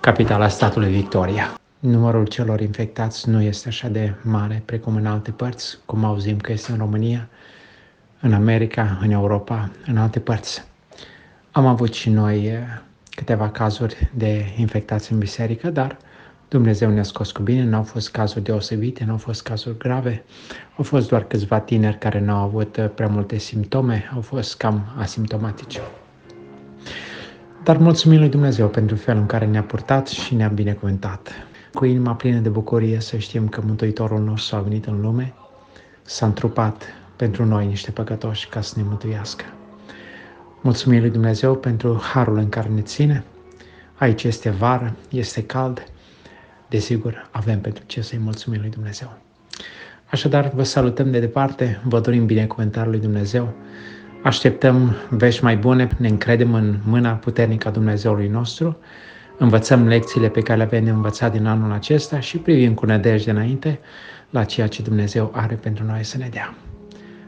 capitala 0.00 0.48
statului 0.48 0.92
Victoria. 0.92 1.60
Numărul 1.78 2.26
celor 2.26 2.60
infectați 2.60 3.28
nu 3.28 3.42
este 3.42 3.68
așa 3.68 3.88
de 3.88 4.14
mare 4.22 4.62
precum 4.64 4.96
în 4.96 5.06
alte 5.06 5.30
părți, 5.30 5.78
cum 5.84 6.04
auzim 6.04 6.36
că 6.36 6.52
este 6.52 6.72
în 6.72 6.78
România, 6.78 7.28
în 8.20 8.32
America, 8.32 8.98
în 9.02 9.10
Europa, 9.10 9.70
în 9.86 9.96
alte 9.96 10.20
părți. 10.20 10.64
Am 11.50 11.66
avut 11.66 11.92
și 11.92 12.10
noi 12.10 12.46
eh, 12.46 12.58
câteva 13.10 13.48
cazuri 13.48 14.10
de 14.14 14.44
infectați 14.56 15.12
în 15.12 15.18
biserică, 15.18 15.70
dar 15.70 15.96
Dumnezeu 16.48 16.90
ne-a 16.90 17.02
scos 17.02 17.32
cu 17.32 17.42
bine, 17.42 17.64
nu 17.64 17.76
au 17.76 17.82
fost 17.82 18.10
cazuri 18.10 18.44
deosebite, 18.44 19.04
nu 19.04 19.12
au 19.12 19.18
fost 19.18 19.42
cazuri 19.42 19.78
grave, 19.78 20.24
au 20.76 20.84
fost 20.84 21.08
doar 21.08 21.24
câțiva 21.24 21.60
tineri 21.60 21.98
care 21.98 22.20
nu 22.20 22.32
au 22.32 22.42
avut 22.42 22.76
eh, 22.76 22.90
prea 22.94 23.08
multe 23.08 23.38
simptome, 23.38 24.10
au 24.14 24.20
fost 24.20 24.56
cam 24.56 24.94
asimptomatici. 24.98 25.80
Dar 27.62 27.76
mulțumim 27.76 28.18
lui 28.18 28.28
Dumnezeu 28.28 28.68
pentru 28.68 28.96
felul 28.96 29.20
în 29.20 29.26
care 29.26 29.46
ne-a 29.46 29.62
purtat 29.62 30.08
și 30.08 30.34
ne-a 30.34 30.48
binecuvântat. 30.48 31.30
Cu 31.72 31.84
inima 31.84 32.14
plină 32.14 32.38
de 32.38 32.48
bucurie 32.48 33.00
să 33.00 33.16
știm 33.16 33.48
că 33.48 33.62
Mântuitorul 33.66 34.20
nostru 34.20 34.56
a 34.56 34.60
venit 34.60 34.86
în 34.86 35.00
lume, 35.00 35.34
s-a 36.02 36.26
întrupat 36.26 36.82
pentru 37.16 37.44
noi 37.44 37.66
niște 37.66 37.90
păcătoși 37.90 38.48
ca 38.48 38.60
să 38.60 38.74
ne 38.76 38.82
mântuiască. 38.82 39.44
Mulțumim 40.60 41.00
lui 41.00 41.10
Dumnezeu 41.10 41.54
pentru 41.54 42.00
harul 42.12 42.36
în 42.36 42.48
care 42.48 42.68
ne 42.68 42.80
ține. 42.80 43.24
Aici 43.94 44.24
este 44.24 44.50
vară, 44.50 44.94
este 45.10 45.42
cald. 45.42 45.86
Desigur, 46.68 47.28
avem 47.30 47.60
pentru 47.60 47.82
ce 47.86 48.00
să-i 48.00 48.18
mulțumim 48.18 48.60
lui 48.60 48.70
Dumnezeu. 48.70 49.18
Așadar, 50.10 50.50
vă 50.54 50.62
salutăm 50.62 51.10
de 51.10 51.18
departe, 51.18 51.80
vă 51.84 52.00
dorim 52.00 52.26
binecuvântarea 52.26 52.90
lui 52.90 53.00
Dumnezeu. 53.00 53.52
Așteptăm 54.22 54.94
vești 55.10 55.42
mai 55.42 55.56
bune, 55.56 55.88
ne 55.98 56.08
încredem 56.08 56.54
în 56.54 56.78
mâna 56.84 57.12
puternică 57.12 57.68
a 57.68 57.70
Dumnezeului 57.70 58.28
nostru, 58.28 58.78
învățăm 59.38 59.86
lecțiile 59.86 60.28
pe 60.28 60.40
care 60.40 60.58
le 60.58 60.64
avem 60.64 60.86
învățat 60.86 61.32
din 61.32 61.46
anul 61.46 61.72
acesta 61.72 62.20
și 62.20 62.38
privim 62.38 62.74
cu 62.74 62.86
nădejde 62.86 63.30
înainte 63.30 63.78
la 64.30 64.44
ceea 64.44 64.66
ce 64.66 64.82
Dumnezeu 64.82 65.30
are 65.34 65.54
pentru 65.54 65.84
noi 65.84 66.04
să 66.04 66.18
ne 66.18 66.28
dea. 66.30 66.54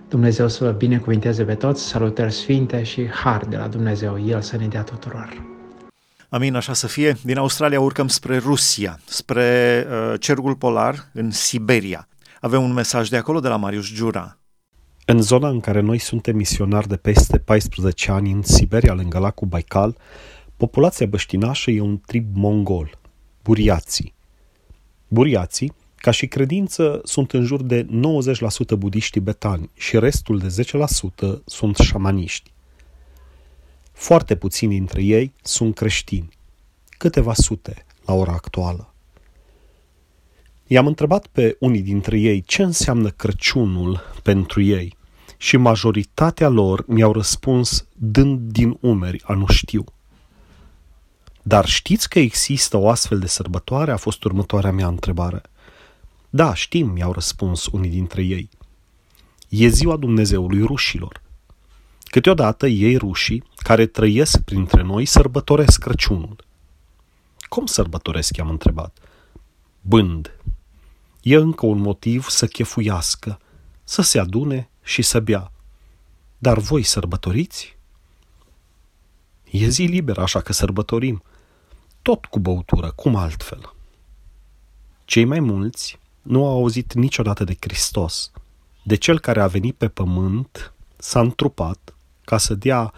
Dumnezeu 0.09 0.49
să 0.49 0.65
vă 0.65 0.71
binecuvinteze 0.71 1.45
pe 1.45 1.55
toți, 1.55 1.83
salutări 1.83 2.33
sfinte 2.33 2.83
și 2.83 3.07
har 3.07 3.45
de 3.45 3.57
la 3.57 3.69
Dumnezeu, 3.69 4.27
El 4.27 4.41
să 4.41 4.57
ne 4.57 4.67
dea 4.67 4.83
tuturor. 4.83 5.43
Amin, 6.29 6.55
așa 6.55 6.73
să 6.73 6.87
fie. 6.87 7.17
Din 7.23 7.39
Australia 7.39 7.81
urcăm 7.81 8.09
spre 8.09 8.37
Rusia, 8.37 9.01
spre 9.05 9.87
uh, 9.91 10.21
cercul 10.21 10.55
polar, 10.55 11.09
în 11.13 11.31
Siberia. 11.31 12.09
Avem 12.41 12.63
un 12.63 12.73
mesaj 12.73 13.09
de 13.09 13.17
acolo 13.17 13.41
de 13.41 13.49
la 13.49 13.57
Marius 13.57 13.93
Giura. 13.93 14.39
În 15.05 15.23
zona 15.23 15.49
în 15.49 15.61
care 15.61 15.81
noi 15.81 15.99
suntem 15.99 16.37
misionari 16.37 16.89
de 16.89 16.97
peste 16.97 17.39
14 17.39 18.11
ani, 18.11 18.33
în 18.33 18.43
Siberia, 18.43 18.95
lângă 18.95 19.19
lacul 19.19 19.49
Baikal, 19.49 19.97
populația 20.57 21.07
băștinașă 21.07 21.71
e 21.71 21.81
un 21.81 22.01
trib 22.07 22.37
mongol, 22.37 22.99
buriații. 23.43 24.15
Buriații 25.09 25.73
ca 25.99 26.11
și 26.11 26.27
credință, 26.27 27.01
sunt 27.05 27.33
în 27.33 27.45
jur 27.45 27.63
de 27.63 27.87
90% 28.75 28.79
budiști 28.79 29.11
tibetani 29.11 29.71
și 29.75 29.99
restul 29.99 30.39
de 30.39 30.65
10% 31.37 31.43
sunt 31.45 31.77
șamaniști. 31.77 32.53
Foarte 33.93 34.37
puțini 34.37 34.73
dintre 34.73 35.03
ei 35.03 35.33
sunt 35.43 35.75
creștini, 35.75 36.29
câteva 36.89 37.35
sute 37.35 37.87
la 38.05 38.15
ora 38.15 38.33
actuală. 38.33 38.93
I-am 40.67 40.87
întrebat 40.87 41.27
pe 41.27 41.57
unii 41.61 41.83
dintre 41.83 42.19
ei 42.19 42.43
ce 42.43 42.63
înseamnă 42.63 43.09
Crăciunul 43.09 44.01
pentru 44.23 44.63
ei 44.63 44.97
și 45.37 45.57
majoritatea 45.57 46.49
lor 46.49 46.85
mi-au 46.87 47.13
răspuns 47.13 47.87
dând 47.95 48.39
din 48.53 48.79
umeri 48.81 49.23
a 49.25 49.35
nu 49.35 49.47
știu. 49.47 49.85
Dar 51.43 51.67
știți 51.67 52.09
că 52.09 52.19
există 52.19 52.77
o 52.77 52.89
astfel 52.89 53.19
de 53.19 53.27
sărbătoare? 53.27 53.91
A 53.91 53.97
fost 53.97 54.25
următoarea 54.25 54.73
mea 54.73 54.87
întrebare– 54.87 55.41
da, 56.31 56.55
știm, 56.55 56.89
mi-au 56.89 57.13
răspuns 57.13 57.67
unii 57.67 57.91
dintre 57.91 58.23
ei. 58.23 58.49
E 59.49 59.69
ziua 59.69 59.97
Dumnezeului 59.97 60.63
rușilor. 60.63 61.23
Câteodată 62.05 62.67
ei 62.67 62.97
rușii, 62.97 63.45
care 63.57 63.87
trăiesc 63.87 64.41
printre 64.41 64.83
noi, 64.83 65.05
sărbătoresc 65.05 65.79
Crăciunul. 65.79 66.45
Cum 67.49 67.67
sărbătoresc, 67.67 68.37
i-am 68.37 68.49
întrebat. 68.49 68.99
Bând. 69.81 70.33
E 71.23 71.37
încă 71.37 71.67
un 71.67 71.79
motiv 71.79 72.29
să 72.29 72.47
chefuiască, 72.47 73.39
să 73.85 74.03
se 74.03 74.19
adune 74.19 74.71
și 74.83 75.03
să 75.03 75.21
bea. 75.21 75.53
Dar 76.39 76.59
voi 76.59 76.83
sărbătoriți? 76.83 77.77
E 79.51 79.69
zi 79.69 79.83
liberă, 79.83 80.21
așa 80.21 80.41
că 80.41 80.53
sărbătorim. 80.53 81.23
Tot 82.03 82.25
cu 82.25 82.39
băutură, 82.39 82.91
cum 82.91 83.17
altfel. 83.17 83.75
Cei 85.05 85.25
mai 85.25 85.41
mulți 85.41 85.98
nu 86.23 86.47
au 86.47 86.57
auzit 86.57 86.93
niciodată 86.93 87.45
de 87.45 87.57
Hristos, 87.61 88.31
de 88.83 88.95
Cel 88.95 89.21
care 89.21 89.41
a 89.41 89.47
venit 89.47 89.75
pe 89.75 89.89
pământ, 89.89 90.73
s-a 90.97 91.21
întrupat 91.21 91.95
ca 92.25 92.39
să 92.39 92.55
dea 92.55 92.93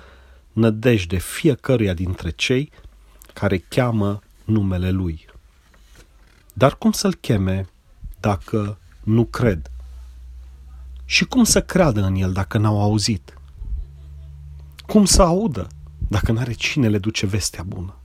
nădejde 0.52 1.18
fiecăruia 1.18 1.94
dintre 1.94 2.30
cei 2.30 2.72
care 3.32 3.58
cheamă 3.58 4.20
numele 4.44 4.90
Lui. 4.90 5.28
Dar 6.52 6.76
cum 6.76 6.92
să-L 6.92 7.14
cheme 7.14 7.68
dacă 8.20 8.78
nu 9.04 9.24
cred? 9.24 9.70
Și 11.04 11.24
cum 11.24 11.44
să 11.44 11.62
creadă 11.62 12.02
în 12.02 12.14
El 12.14 12.32
dacă 12.32 12.58
n-au 12.58 12.80
auzit? 12.80 13.38
Cum 14.86 15.04
să 15.04 15.22
audă 15.22 15.66
dacă 16.08 16.32
n-are 16.32 16.52
cine 16.52 16.88
le 16.88 16.98
duce 16.98 17.26
vestea 17.26 17.62
bună? 17.62 17.96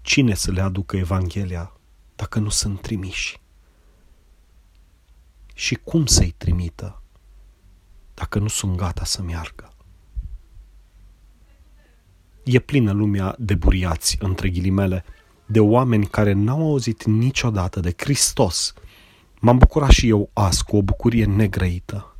Cine 0.00 0.34
să 0.34 0.50
le 0.50 0.60
aducă 0.60 0.96
Evanghelia 0.96 1.72
dacă 2.16 2.38
nu 2.38 2.48
sunt 2.48 2.80
trimiși? 2.80 3.41
Și 5.54 5.74
cum 5.74 6.06
să-i 6.06 6.34
trimită 6.36 7.02
dacă 8.14 8.38
nu 8.38 8.48
sunt 8.48 8.76
gata 8.76 9.04
să 9.04 9.22
meargă? 9.22 9.72
E 12.44 12.58
plină 12.58 12.92
lumea 12.92 13.34
de 13.38 13.54
buriați, 13.54 14.16
între 14.20 14.48
ghilimele, 14.48 15.04
de 15.46 15.60
oameni 15.60 16.06
care 16.06 16.32
n-au 16.32 16.60
auzit 16.60 17.04
niciodată 17.04 17.80
de 17.80 17.94
Hristos. 17.96 18.74
M-am 19.40 19.58
bucurat 19.58 19.90
și 19.90 20.08
eu 20.08 20.30
azi 20.32 20.64
cu 20.64 20.76
o 20.76 20.82
bucurie 20.82 21.24
negrăită. 21.24 22.16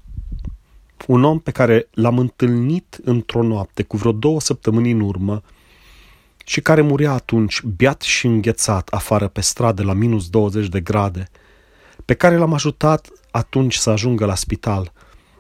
Un 1.07 1.25
om 1.25 1.39
pe 1.39 1.51
care 1.51 1.89
l-am 1.91 2.19
întâlnit 2.19 3.01
într-o 3.05 3.43
noapte 3.43 3.83
cu 3.83 3.97
vreo 3.97 4.13
două 4.13 4.41
săptămâni 4.41 4.91
în 4.91 5.01
urmă 5.01 5.43
și 6.45 6.61
care 6.61 6.81
murea 6.81 7.13
atunci 7.13 7.63
beat 7.63 8.01
și 8.01 8.27
înghețat 8.27 8.89
afară 8.89 9.29
pe 9.29 9.41
stradă 9.41 9.83
la 9.83 9.93
minus 9.93 10.29
20 10.29 10.69
de 10.69 10.81
grade, 10.81 11.29
pe 12.05 12.15
care 12.15 12.37
l-am 12.37 12.53
ajutat 12.53 13.11
atunci 13.33 13.75
să 13.75 13.91
ajungă 13.91 14.25
la 14.25 14.35
spital, 14.35 14.93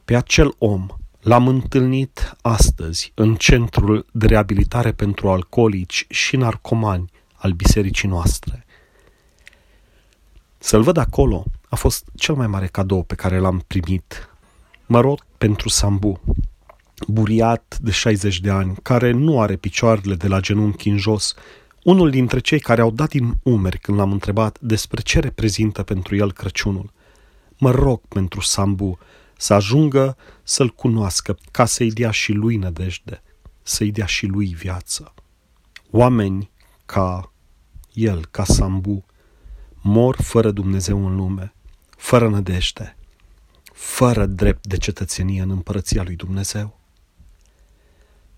pe 0.05 0.17
acel 0.17 0.55
om 0.59 0.87
l-am 1.21 1.49
întâlnit 1.49 2.37
astăzi 2.41 3.13
în 3.15 3.35
centrul 3.35 4.07
de 4.13 4.27
reabilitare 4.27 4.93
pentru 4.93 5.31
alcoolici 5.31 6.07
și 6.09 6.37
narcomani 6.37 7.11
al 7.35 7.53
bisericii 7.53 8.09
noastre. 8.09 8.67
Să-l 10.59 10.83
văd 10.83 10.97
acolo 10.97 11.45
a 11.69 11.77
fost 11.77 12.09
cel 12.15 12.35
mai 12.35 12.47
mare 12.47 12.67
cadou 12.67 13.03
pe 13.03 13.15
care 13.15 13.39
l-am 13.39 13.65
primit. 13.67 14.29
Mă 14.87 15.01
rog 15.01 15.25
pentru 15.39 15.69
Sambu, 15.69 16.21
buriat 17.09 17.79
de 17.81 17.91
60 17.91 18.41
de 18.41 18.51
ani, 18.51 18.75
care 18.83 19.11
nu 19.11 19.41
are 19.41 19.57
picioarele 19.57 20.15
de 20.15 20.29
la 20.29 20.41
genunchi 20.41 20.89
în 20.89 20.97
jos, 20.97 21.35
unul 21.83 22.11
dintre 22.11 22.39
cei 22.39 22.61
care 22.61 22.81
au 22.81 22.91
dat 22.91 23.09
din 23.09 23.35
umeri 23.43 23.79
când 23.79 23.99
l-am 23.99 24.13
întrebat 24.13 24.59
despre 24.61 25.01
ce 25.01 25.21
reprezintă 25.21 25.83
pentru 25.83 26.17
el 26.17 26.33
Crăciunul. 26.33 26.93
Mă 27.63 27.71
rog 27.71 28.01
pentru 28.09 28.41
Sambu 28.41 28.99
să 29.37 29.55
ajungă 29.55 30.17
să-l 30.43 30.69
cunoască, 30.69 31.39
ca 31.51 31.65
să-i 31.65 31.93
dea 31.93 32.11
și 32.11 32.33
lui 32.33 32.57
nădejde, 32.57 33.23
să-i 33.63 33.91
dea 33.91 34.07
și 34.07 34.27
lui 34.27 34.47
viață. 34.47 35.15
Oameni 35.91 36.51
ca 36.87 37.33
el, 37.93 38.27
ca 38.27 38.45
Sambu, 38.45 39.05
mor 39.81 40.17
fără 40.23 40.51
Dumnezeu 40.51 41.07
în 41.07 41.17
lume, 41.17 41.55
fără 41.97 42.29
nădejde, 42.29 42.97
fără 43.73 44.27
drept 44.27 44.67
de 44.67 44.77
cetățenie 44.77 45.43
în 45.43 45.51
împărăția 45.51 46.03
lui 46.03 46.17
Dumnezeu. 46.17 46.81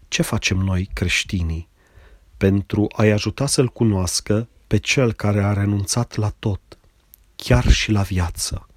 Ce 0.08 0.22
facem 0.22 0.58
noi, 0.58 0.90
creștinii, 0.92 1.68
pentru 2.36 2.86
a-i 2.96 3.10
ajuta 3.10 3.46
să-L 3.46 3.68
cunoască 3.68 4.48
pe 4.66 4.76
Cel 4.76 5.12
care 5.12 5.44
a 5.44 5.52
renunțat 5.52 6.14
la 6.14 6.28
tot, 6.38 6.60
chiar 7.36 7.70
și 7.70 7.90
la 7.90 8.02
viață, 8.02 8.68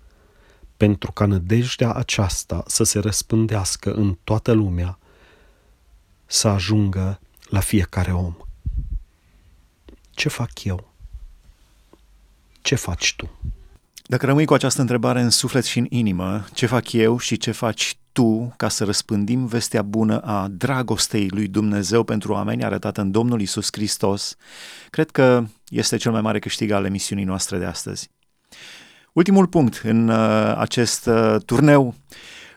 pentru 0.77 1.11
ca 1.11 1.25
nădejdea 1.25 1.93
aceasta 1.93 2.63
să 2.67 2.83
se 2.83 2.99
răspândească 2.99 3.93
în 3.93 4.17
toată 4.23 4.51
lumea, 4.51 4.99
să 6.25 6.47
ajungă 6.47 7.19
la 7.49 7.59
fiecare 7.59 8.11
om. 8.11 8.35
Ce 10.11 10.29
fac 10.29 10.63
eu? 10.63 10.93
Ce 12.61 12.75
faci 12.75 13.15
tu? 13.15 13.29
Dacă 14.05 14.25
rămâi 14.25 14.45
cu 14.45 14.53
această 14.53 14.81
întrebare 14.81 15.21
în 15.21 15.29
suflet 15.29 15.65
și 15.65 15.79
în 15.79 15.85
inimă, 15.89 16.45
ce 16.53 16.65
fac 16.65 16.91
eu 16.91 17.17
și 17.17 17.37
ce 17.37 17.51
faci 17.51 17.97
tu 18.11 18.53
ca 18.57 18.69
să 18.69 18.83
răspândim 18.83 19.45
vestea 19.45 19.81
bună 19.81 20.19
a 20.19 20.47
dragostei 20.47 21.27
lui 21.29 21.47
Dumnezeu 21.47 22.03
pentru 22.03 22.31
oameni 22.31 22.63
arătată 22.63 23.01
în 23.01 23.11
Domnul 23.11 23.41
Isus 23.41 23.67
Hristos, 23.71 24.35
cred 24.89 25.11
că 25.11 25.45
este 25.69 25.97
cel 25.97 26.11
mai 26.11 26.21
mare 26.21 26.39
câștig 26.39 26.71
al 26.71 26.85
emisiunii 26.85 27.23
noastre 27.23 27.57
de 27.57 27.65
astăzi. 27.65 28.09
Ultimul 29.17 29.47
punct 29.47 29.81
în 29.83 30.09
uh, 30.09 30.55
acest 30.57 31.05
uh, 31.05 31.35
turneu, 31.45 31.93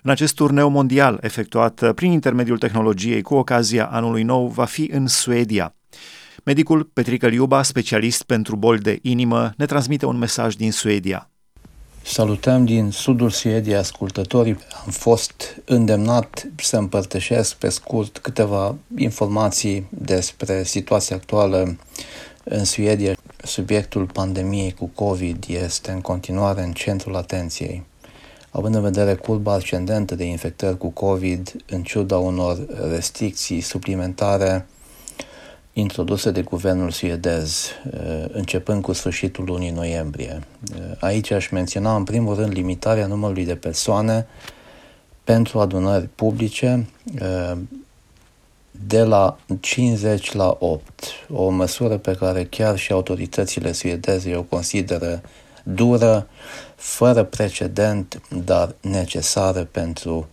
în 0.03 0.11
acest 0.11 0.35
turneu 0.35 0.69
mondial 0.69 1.19
efectuat 1.23 1.81
uh, 1.81 1.91
prin 1.95 2.13
intermediul 2.13 2.59
tehnologiei 2.59 3.23
cu 3.23 3.35
ocazia 3.35 3.87
anului 3.87 4.23
nou, 4.23 4.47
va 4.47 4.65
fi 4.65 4.91
în 4.93 5.07
Suedia. 5.07 5.75
Medicul 6.45 6.85
Petrică 6.85 7.27
Liuba, 7.27 7.63
specialist 7.63 8.23
pentru 8.23 8.57
boli 8.57 8.81
de 8.81 8.99
inimă, 9.03 9.53
ne 9.57 9.67
transmite 9.67 10.07
un 10.07 10.19
mesaj 10.19 10.55
din 10.55 10.73
Suedia. 10.73 11.31
Salutăm 12.03 12.65
din 12.65 12.91
sudul 12.91 13.31
Suediei 13.31 13.77
ascultătorii. 13.77 14.59
Am 14.85 14.91
fost 14.91 15.61
îndemnat 15.65 16.47
să 16.57 16.77
împărtășesc 16.77 17.55
pe 17.55 17.69
scurt 17.69 18.19
câteva 18.19 18.77
informații 18.97 19.87
despre 19.91 20.65
situația 20.65 21.17
actuală 21.17 21.77
în 22.45 22.65
Suedia. 22.65 23.15
Subiectul 23.43 24.07
pandemiei 24.07 24.73
cu 24.73 24.87
COVID 24.87 25.45
este 25.49 25.91
în 25.91 26.01
continuare 26.01 26.63
în 26.63 26.73
centrul 26.73 27.17
atenției. 27.17 27.85
Având 28.51 28.75
în 28.75 28.83
vedere 28.83 29.15
curba 29.15 29.53
ascendentă 29.53 30.15
de 30.15 30.25
infectări 30.25 30.79
cu 30.79 30.89
COVID, 30.89 31.57
în 31.67 31.83
ciuda 31.83 32.19
unor 32.19 32.67
restricții 32.91 33.61
suplimentare, 33.61 34.67
introduse 35.73 36.31
de 36.31 36.43
guvernul 36.43 36.91
suedez, 36.91 37.69
uh, 37.93 38.25
începând 38.33 38.83
cu 38.83 38.93
sfârșitul 38.93 39.45
lunii 39.45 39.71
noiembrie. 39.71 40.43
Uh, 40.75 40.97
aici 40.99 41.31
aș 41.31 41.49
menționa 41.49 41.97
în 41.97 42.05
primul 42.05 42.35
rând 42.35 42.53
limitarea 42.53 43.07
numărului 43.07 43.45
de 43.45 43.57
persoane 43.57 44.27
pentru 45.25 45.59
adunări 45.59 46.09
publice 46.15 46.89
uh, 47.21 47.59
de 48.71 49.03
la 49.03 49.39
50 49.61 50.33
la 50.33 50.57
8, 50.59 51.05
o 51.33 51.49
măsură 51.49 51.97
pe 51.97 52.13
care 52.13 52.45
chiar 52.45 52.79
și 52.79 52.93
autoritățile 52.93 53.73
suedeze 53.73 54.37
o 54.37 54.43
consideră 54.43 55.23
dură, 55.63 56.27
fără 56.77 57.25
precedent, 57.25 58.21
dar 58.45 58.75
necesară 58.81 59.65
pentru 59.65 60.29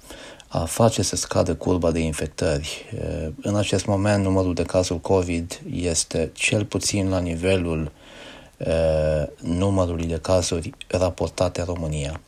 a 0.47 0.65
face 0.65 1.01
să 1.01 1.15
scadă 1.15 1.55
curba 1.55 1.91
de 1.91 1.99
infectări. 1.99 2.85
În 3.41 3.55
acest 3.55 3.85
moment, 3.85 4.23
numărul 4.23 4.53
de 4.53 4.63
cazuri 4.63 5.01
COVID 5.01 5.61
este 5.71 6.29
cel 6.33 6.65
puțin 6.65 7.09
la 7.09 7.19
nivelul 7.19 7.91
numărului 9.41 10.05
de 10.05 10.19
cazuri 10.21 10.71
raportate 10.87 11.59
în 11.59 11.65
România. 11.65 12.21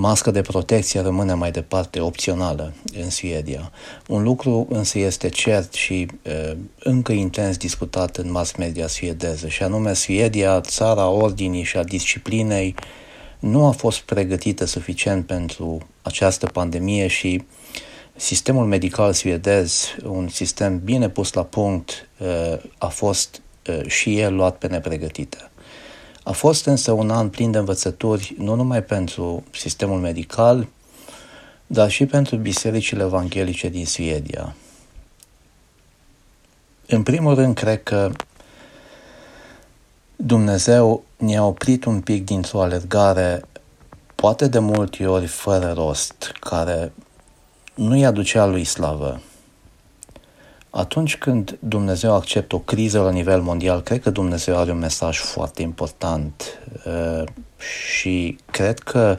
Masca 0.00 0.30
de 0.30 0.42
protecție 0.42 1.00
rămâne 1.00 1.34
mai 1.34 1.50
departe 1.50 2.00
opțională 2.00 2.72
în 2.94 3.10
Suedia. 3.10 3.72
Un 4.06 4.22
lucru 4.22 4.66
însă 4.70 4.98
este 4.98 5.28
cert 5.28 5.72
și 5.72 6.06
uh, 6.22 6.56
încă 6.78 7.12
intens 7.12 7.56
discutat 7.56 8.16
în 8.16 8.30
mass 8.30 8.52
media 8.52 8.86
suedeză, 8.86 9.48
și 9.48 9.62
anume 9.62 9.92
Suedia, 9.92 10.60
țara 10.60 11.08
ordinii 11.08 11.62
și 11.62 11.76
a 11.76 11.84
disciplinei, 11.84 12.74
nu 13.38 13.66
a 13.66 13.70
fost 13.70 14.00
pregătită 14.00 14.64
suficient 14.64 15.26
pentru 15.26 15.78
această 16.02 16.46
pandemie 16.46 17.06
și 17.06 17.44
sistemul 18.16 18.66
medical 18.66 19.12
suedez, 19.12 19.84
un 20.04 20.28
sistem 20.28 20.80
bine 20.84 21.08
pus 21.08 21.32
la 21.32 21.44
punct, 21.44 22.08
uh, 22.18 22.60
a 22.78 22.88
fost 22.88 23.40
uh, 23.68 23.86
și 23.86 24.18
el 24.18 24.34
luat 24.34 24.56
pe 24.56 24.66
nepregătită. 24.66 25.50
A 26.28 26.32
fost 26.32 26.66
însă 26.66 26.92
un 26.92 27.10
an 27.10 27.28
plin 27.28 27.50
de 27.50 27.58
învățături, 27.58 28.34
nu 28.38 28.54
numai 28.54 28.82
pentru 28.82 29.44
sistemul 29.50 29.98
medical, 30.00 30.68
dar 31.66 31.90
și 31.90 32.06
pentru 32.06 32.36
bisericile 32.36 33.02
evanghelice 33.02 33.68
din 33.68 33.86
Suedia. 33.86 34.54
În 36.86 37.02
primul 37.02 37.34
rând, 37.34 37.54
cred 37.54 37.82
că 37.82 38.10
Dumnezeu 40.16 41.04
ne-a 41.16 41.44
oprit 41.44 41.84
un 41.84 42.00
pic 42.00 42.24
dintr-o 42.24 42.62
alergare, 42.62 43.42
poate 44.14 44.48
de 44.48 44.58
multe 44.58 45.06
ori 45.06 45.26
fără 45.26 45.72
rost, 45.72 46.32
care 46.40 46.92
nu-i 47.74 48.04
aducea 48.04 48.46
lui 48.46 48.64
slavă. 48.64 49.20
Atunci 50.70 51.16
când 51.16 51.58
Dumnezeu 51.60 52.14
acceptă 52.14 52.54
o 52.54 52.58
criză 52.58 53.00
la 53.00 53.10
nivel 53.10 53.40
mondial, 53.40 53.80
cred 53.80 54.00
că 54.00 54.10
Dumnezeu 54.10 54.56
are 54.56 54.70
un 54.70 54.78
mesaj 54.78 55.18
foarte 55.18 55.62
important 55.62 56.58
uh, 56.86 57.22
și 57.58 58.38
cred 58.50 58.78
că 58.78 59.18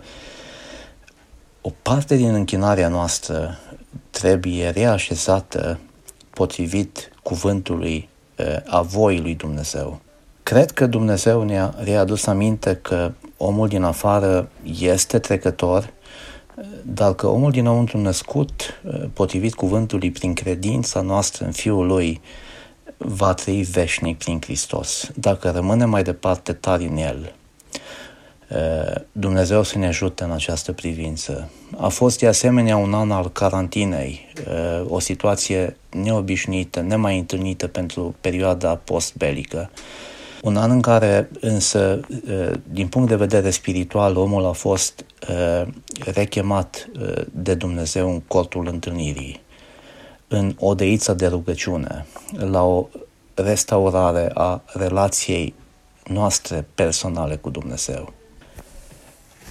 o 1.61 1.71
parte 1.81 2.15
din 2.15 2.33
închinarea 2.33 2.87
noastră 2.87 3.59
trebuie 4.09 4.69
reașezată 4.69 5.79
potrivit 6.29 7.11
cuvântului 7.23 8.09
uh, 8.37 8.45
a 8.65 8.81
voii 8.81 9.21
lui 9.21 9.35
Dumnezeu. 9.35 9.99
Cred 10.43 10.71
că 10.71 10.85
Dumnezeu 10.85 11.43
ne-a 11.43 11.73
readus 11.77 12.25
aminte 12.25 12.75
că 12.75 13.11
omul 13.37 13.67
din 13.67 13.83
afară 13.83 14.49
este 14.79 15.19
trecător, 15.19 15.93
dar 16.85 17.13
că 17.13 17.27
omul 17.27 17.51
dinăuntru 17.51 17.97
născut, 17.97 18.81
potrivit 19.13 19.53
cuvântului 19.53 20.11
prin 20.11 20.33
credința 20.33 21.01
noastră 21.01 21.45
în 21.45 21.51
Fiul 21.51 21.87
Lui, 21.87 22.21
va 22.97 23.33
trăi 23.33 23.61
veșnic 23.61 24.17
prin 24.17 24.41
Hristos, 24.41 25.11
dacă 25.15 25.49
rămâne 25.49 25.85
mai 25.85 26.03
departe 26.03 26.53
tari 26.53 26.85
în 26.85 26.97
El. 26.97 27.33
Dumnezeu 29.11 29.63
să 29.63 29.77
ne 29.77 29.87
ajute 29.87 30.23
în 30.23 30.31
această 30.31 30.71
privință. 30.71 31.49
A 31.77 31.87
fost 31.87 32.19
de 32.19 32.27
asemenea 32.27 32.77
un 32.77 32.93
an 32.93 33.11
al 33.11 33.29
carantinei, 33.31 34.33
o 34.87 34.99
situație 34.99 35.77
neobișnuită, 35.89 36.81
nemai 36.81 37.17
întâlnită 37.17 37.67
pentru 37.67 38.15
perioada 38.21 38.75
postbelică. 38.75 39.69
Un 40.41 40.57
an 40.57 40.71
în 40.71 40.81
care 40.81 41.29
însă, 41.39 41.99
din 42.71 42.87
punct 42.87 43.09
de 43.09 43.15
vedere 43.15 43.49
spiritual, 43.49 44.17
omul 44.17 44.45
a 44.45 44.51
fost 44.51 45.05
rechemat 46.13 46.89
de 47.31 47.53
Dumnezeu 47.53 48.11
în 48.11 48.19
cortul 48.19 48.67
întâlnirii, 48.67 49.41
în 50.27 50.55
o 50.59 50.73
deiță 50.73 51.13
de 51.13 51.27
rugăciune, 51.27 52.05
la 52.37 52.63
o 52.63 52.87
restaurare 53.33 54.31
a 54.33 54.61
relației 54.65 55.53
noastre 56.07 56.67
personale 56.75 57.35
cu 57.35 57.49
Dumnezeu. 57.49 58.13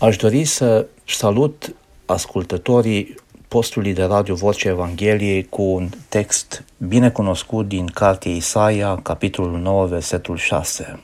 Aș 0.00 0.16
dori 0.16 0.44
să 0.44 0.86
salut 1.04 1.74
ascultătorii 2.06 3.14
postului 3.48 3.92
de 3.92 4.04
radio 4.04 4.34
Vocea 4.34 4.68
Evangheliei 4.68 5.44
cu 5.44 5.62
un 5.62 5.88
text 6.08 6.64
bine 6.76 7.10
cunoscut 7.10 7.68
din 7.68 7.86
cartea 7.86 8.30
Isaia, 8.30 8.96
capitolul 9.02 9.58
9, 9.58 9.86
versetul 9.86 10.36
6. 10.36 11.00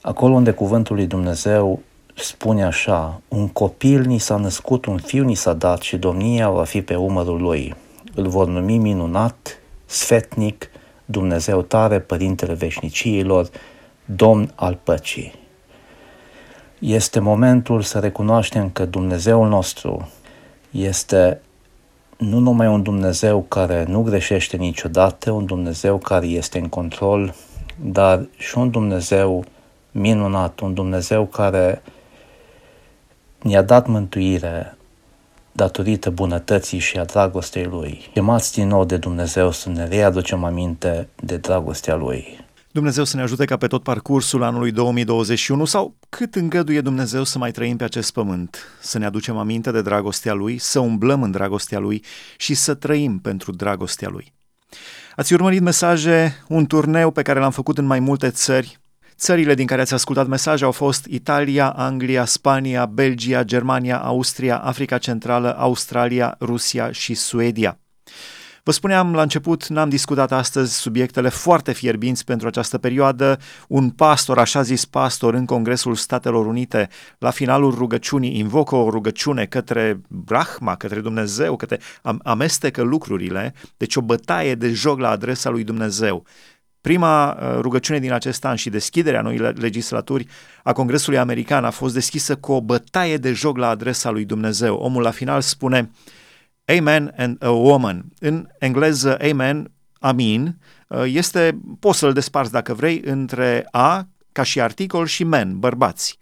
Acolo 0.00 0.34
unde 0.34 0.50
cuvântul 0.50 0.96
lui 0.96 1.06
Dumnezeu 1.06 1.80
spune 2.14 2.64
așa, 2.64 3.20
un 3.28 3.48
copil 3.48 4.00
ni 4.00 4.18
s-a 4.18 4.36
născut, 4.36 4.84
un 4.84 4.98
fiu 4.98 5.24
ni 5.24 5.34
s-a 5.34 5.52
dat 5.52 5.80
și 5.80 5.96
domnia 5.96 6.50
va 6.50 6.64
fi 6.64 6.82
pe 6.82 6.94
umărul 6.94 7.40
lui. 7.40 7.74
Îl 8.14 8.28
vor 8.28 8.46
numi 8.46 8.78
minunat, 8.78 9.58
sfetnic, 9.86 10.70
Dumnezeu 11.04 11.62
tare, 11.62 12.00
Părintele 12.00 12.52
Veșniciilor, 12.52 13.48
Domn 14.04 14.52
al 14.54 14.78
păcii. 14.82 15.32
Este 16.78 17.20
momentul 17.20 17.82
să 17.82 17.98
recunoaștem 17.98 18.70
că 18.70 18.84
Dumnezeul 18.84 19.48
nostru 19.48 20.08
este 20.76 21.40
nu 22.16 22.38
numai 22.38 22.66
un 22.66 22.82
Dumnezeu 22.82 23.42
care 23.42 23.84
nu 23.88 24.02
greșește 24.02 24.56
niciodată, 24.56 25.30
un 25.30 25.46
Dumnezeu 25.46 25.98
care 25.98 26.26
este 26.26 26.58
în 26.58 26.68
control, 26.68 27.34
dar 27.80 28.26
și 28.36 28.58
un 28.58 28.70
Dumnezeu 28.70 29.44
minunat, 29.90 30.60
un 30.60 30.74
Dumnezeu 30.74 31.24
care 31.26 31.82
ne-a 33.42 33.62
dat 33.62 33.86
mântuire 33.86 34.76
datorită 35.52 36.10
bunătății 36.10 36.78
și 36.78 36.98
a 36.98 37.04
dragostei 37.04 37.64
Lui. 37.64 38.10
Chemați 38.12 38.52
din 38.52 38.68
nou 38.68 38.84
de 38.84 38.96
Dumnezeu 38.96 39.50
să 39.50 39.68
ne 39.68 39.86
readucem 39.86 40.44
aminte 40.44 41.08
de 41.22 41.36
dragostea 41.36 41.94
Lui. 41.94 42.45
Dumnezeu 42.76 43.04
să 43.04 43.16
ne 43.16 43.22
ajute 43.22 43.44
ca 43.44 43.56
pe 43.56 43.66
tot 43.66 43.82
parcursul 43.82 44.42
anului 44.42 44.70
2021 44.70 45.64
sau 45.64 45.96
cât 46.08 46.34
îngăduie 46.34 46.80
Dumnezeu 46.80 47.24
să 47.24 47.38
mai 47.38 47.50
trăim 47.50 47.76
pe 47.76 47.84
acest 47.84 48.12
pământ, 48.12 48.58
să 48.80 48.98
ne 48.98 49.04
aducem 49.04 49.36
aminte 49.36 49.70
de 49.70 49.82
dragostea 49.82 50.32
Lui, 50.32 50.58
să 50.58 50.78
umblăm 50.78 51.22
în 51.22 51.30
dragostea 51.30 51.78
Lui 51.78 52.04
și 52.36 52.54
să 52.54 52.74
trăim 52.74 53.18
pentru 53.18 53.52
dragostea 53.52 54.08
Lui. 54.08 54.32
Ați 55.14 55.32
urmărit 55.32 55.60
mesaje, 55.60 56.44
un 56.48 56.66
turneu 56.66 57.10
pe 57.10 57.22
care 57.22 57.38
l-am 57.38 57.50
făcut 57.50 57.78
în 57.78 57.84
mai 57.84 58.00
multe 58.00 58.30
țări. 58.30 58.78
Țările 59.16 59.54
din 59.54 59.66
care 59.66 59.80
ați 59.80 59.94
ascultat 59.94 60.26
mesaje 60.26 60.64
au 60.64 60.72
fost 60.72 61.04
Italia, 61.04 61.70
Anglia, 61.70 62.24
Spania, 62.24 62.86
Belgia, 62.86 63.42
Germania, 63.42 63.98
Austria, 63.98 64.58
Africa 64.58 64.98
Centrală, 64.98 65.56
Australia, 65.58 66.36
Rusia 66.40 66.92
și 66.92 67.14
Suedia. 67.14 67.78
Vă 68.66 68.72
spuneam 68.72 69.14
la 69.14 69.22
început, 69.22 69.66
n-am 69.66 69.88
discutat 69.88 70.32
astăzi 70.32 70.76
subiectele 70.76 71.28
foarte 71.28 71.72
fierbinți 71.72 72.24
pentru 72.24 72.46
această 72.46 72.78
perioadă. 72.78 73.38
Un 73.68 73.90
pastor, 73.90 74.38
așa 74.38 74.62
zis 74.62 74.84
pastor, 74.84 75.34
în 75.34 75.44
Congresul 75.44 75.94
Statelor 75.94 76.46
Unite, 76.46 76.88
la 77.18 77.30
finalul 77.30 77.74
rugăciunii, 77.74 78.38
invocă 78.38 78.74
o 78.74 78.90
rugăciune 78.90 79.44
către 79.44 80.00
Brahma, 80.08 80.76
către 80.76 81.00
Dumnezeu, 81.00 81.56
către 81.56 81.80
amestecă 82.22 82.82
lucrurile, 82.82 83.54
deci 83.76 83.96
o 83.96 84.00
bătaie 84.00 84.54
de 84.54 84.72
joc 84.72 84.98
la 84.98 85.10
adresa 85.10 85.50
lui 85.50 85.64
Dumnezeu. 85.64 86.24
Prima 86.80 87.30
uh, 87.30 87.58
rugăciune 87.60 87.98
din 87.98 88.12
acest 88.12 88.44
an 88.44 88.56
și 88.56 88.70
deschiderea 88.70 89.20
noii 89.20 89.38
legislaturi 89.38 90.26
a 90.62 90.72
Congresului 90.72 91.18
American 91.18 91.64
a 91.64 91.70
fost 91.70 91.94
deschisă 91.94 92.36
cu 92.36 92.52
o 92.52 92.60
bătaie 92.60 93.16
de 93.16 93.32
joc 93.32 93.56
la 93.56 93.68
adresa 93.68 94.10
lui 94.10 94.24
Dumnezeu. 94.24 94.76
Omul 94.76 95.02
la 95.02 95.10
final 95.10 95.40
spune, 95.40 95.90
Amen 96.66 97.12
and 97.16 97.42
a 97.42 97.50
woman. 97.50 98.04
În 98.18 98.48
engleză, 98.58 99.18
amen, 99.30 99.70
amin, 100.00 100.58
uh, 100.88 101.02
este, 101.06 101.58
poți 101.80 101.98
să-l 101.98 102.12
desparți 102.12 102.52
dacă 102.52 102.74
vrei, 102.74 103.00
între 103.04 103.66
a, 103.70 104.08
ca 104.32 104.42
și 104.42 104.60
articol, 104.60 105.06
și 105.06 105.24
men, 105.24 105.58
bărbați. 105.58 106.18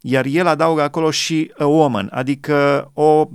Iar 0.00 0.24
el 0.24 0.46
adaugă 0.46 0.82
acolo 0.82 1.10
și 1.10 1.52
a 1.58 1.64
woman, 1.64 2.08
adică 2.12 2.90
o, 2.94 3.28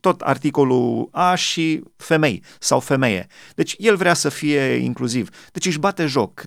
tot 0.00 0.20
articolul 0.20 1.08
a 1.12 1.34
și 1.34 1.82
femei 1.96 2.42
sau 2.58 2.80
femeie. 2.80 3.26
Deci 3.54 3.74
el 3.78 3.96
vrea 3.96 4.14
să 4.14 4.28
fie 4.28 4.60
inclusiv. 4.60 5.28
Deci 5.52 5.66
își 5.66 5.78
bate 5.78 6.06
joc 6.06 6.44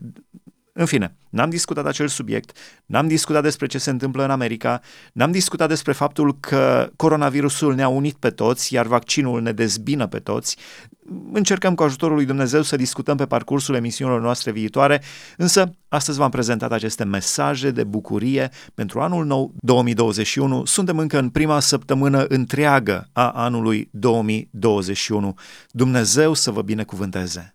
în 0.77 0.85
fine, 0.85 1.15
n-am 1.29 1.49
discutat 1.49 1.85
acel 1.85 2.07
subiect, 2.07 2.57
n-am 2.85 3.07
discutat 3.07 3.43
despre 3.43 3.65
ce 3.65 3.77
se 3.77 3.89
întâmplă 3.89 4.23
în 4.23 4.31
America, 4.31 4.81
n-am 5.13 5.31
discutat 5.31 5.67
despre 5.67 5.91
faptul 5.91 6.39
că 6.39 6.89
coronavirusul 6.95 7.75
ne-a 7.75 7.87
unit 7.87 8.15
pe 8.15 8.29
toți, 8.29 8.73
iar 8.73 8.85
vaccinul 8.85 9.41
ne 9.41 9.51
dezbină 9.51 10.07
pe 10.07 10.19
toți. 10.19 10.57
Încercăm 11.31 11.75
cu 11.75 11.83
ajutorul 11.83 12.15
lui 12.15 12.25
Dumnezeu 12.25 12.61
să 12.61 12.75
discutăm 12.75 13.17
pe 13.17 13.25
parcursul 13.25 13.75
emisiunilor 13.75 14.21
noastre 14.21 14.51
viitoare, 14.51 15.01
însă 15.37 15.71
astăzi 15.87 16.17
v-am 16.17 16.29
prezentat 16.29 16.71
aceste 16.71 17.03
mesaje 17.03 17.71
de 17.71 17.83
bucurie 17.83 18.49
pentru 18.73 18.99
anul 18.99 19.25
nou 19.25 19.53
2021. 19.59 20.65
Suntem 20.65 20.97
încă 20.97 21.19
în 21.19 21.29
prima 21.29 21.59
săptămână 21.59 22.25
întreagă 22.27 23.09
a 23.13 23.29
anului 23.29 23.89
2021. 23.91 25.35
Dumnezeu 25.69 26.33
să 26.33 26.51
vă 26.51 26.61
binecuvânteze! 26.61 27.54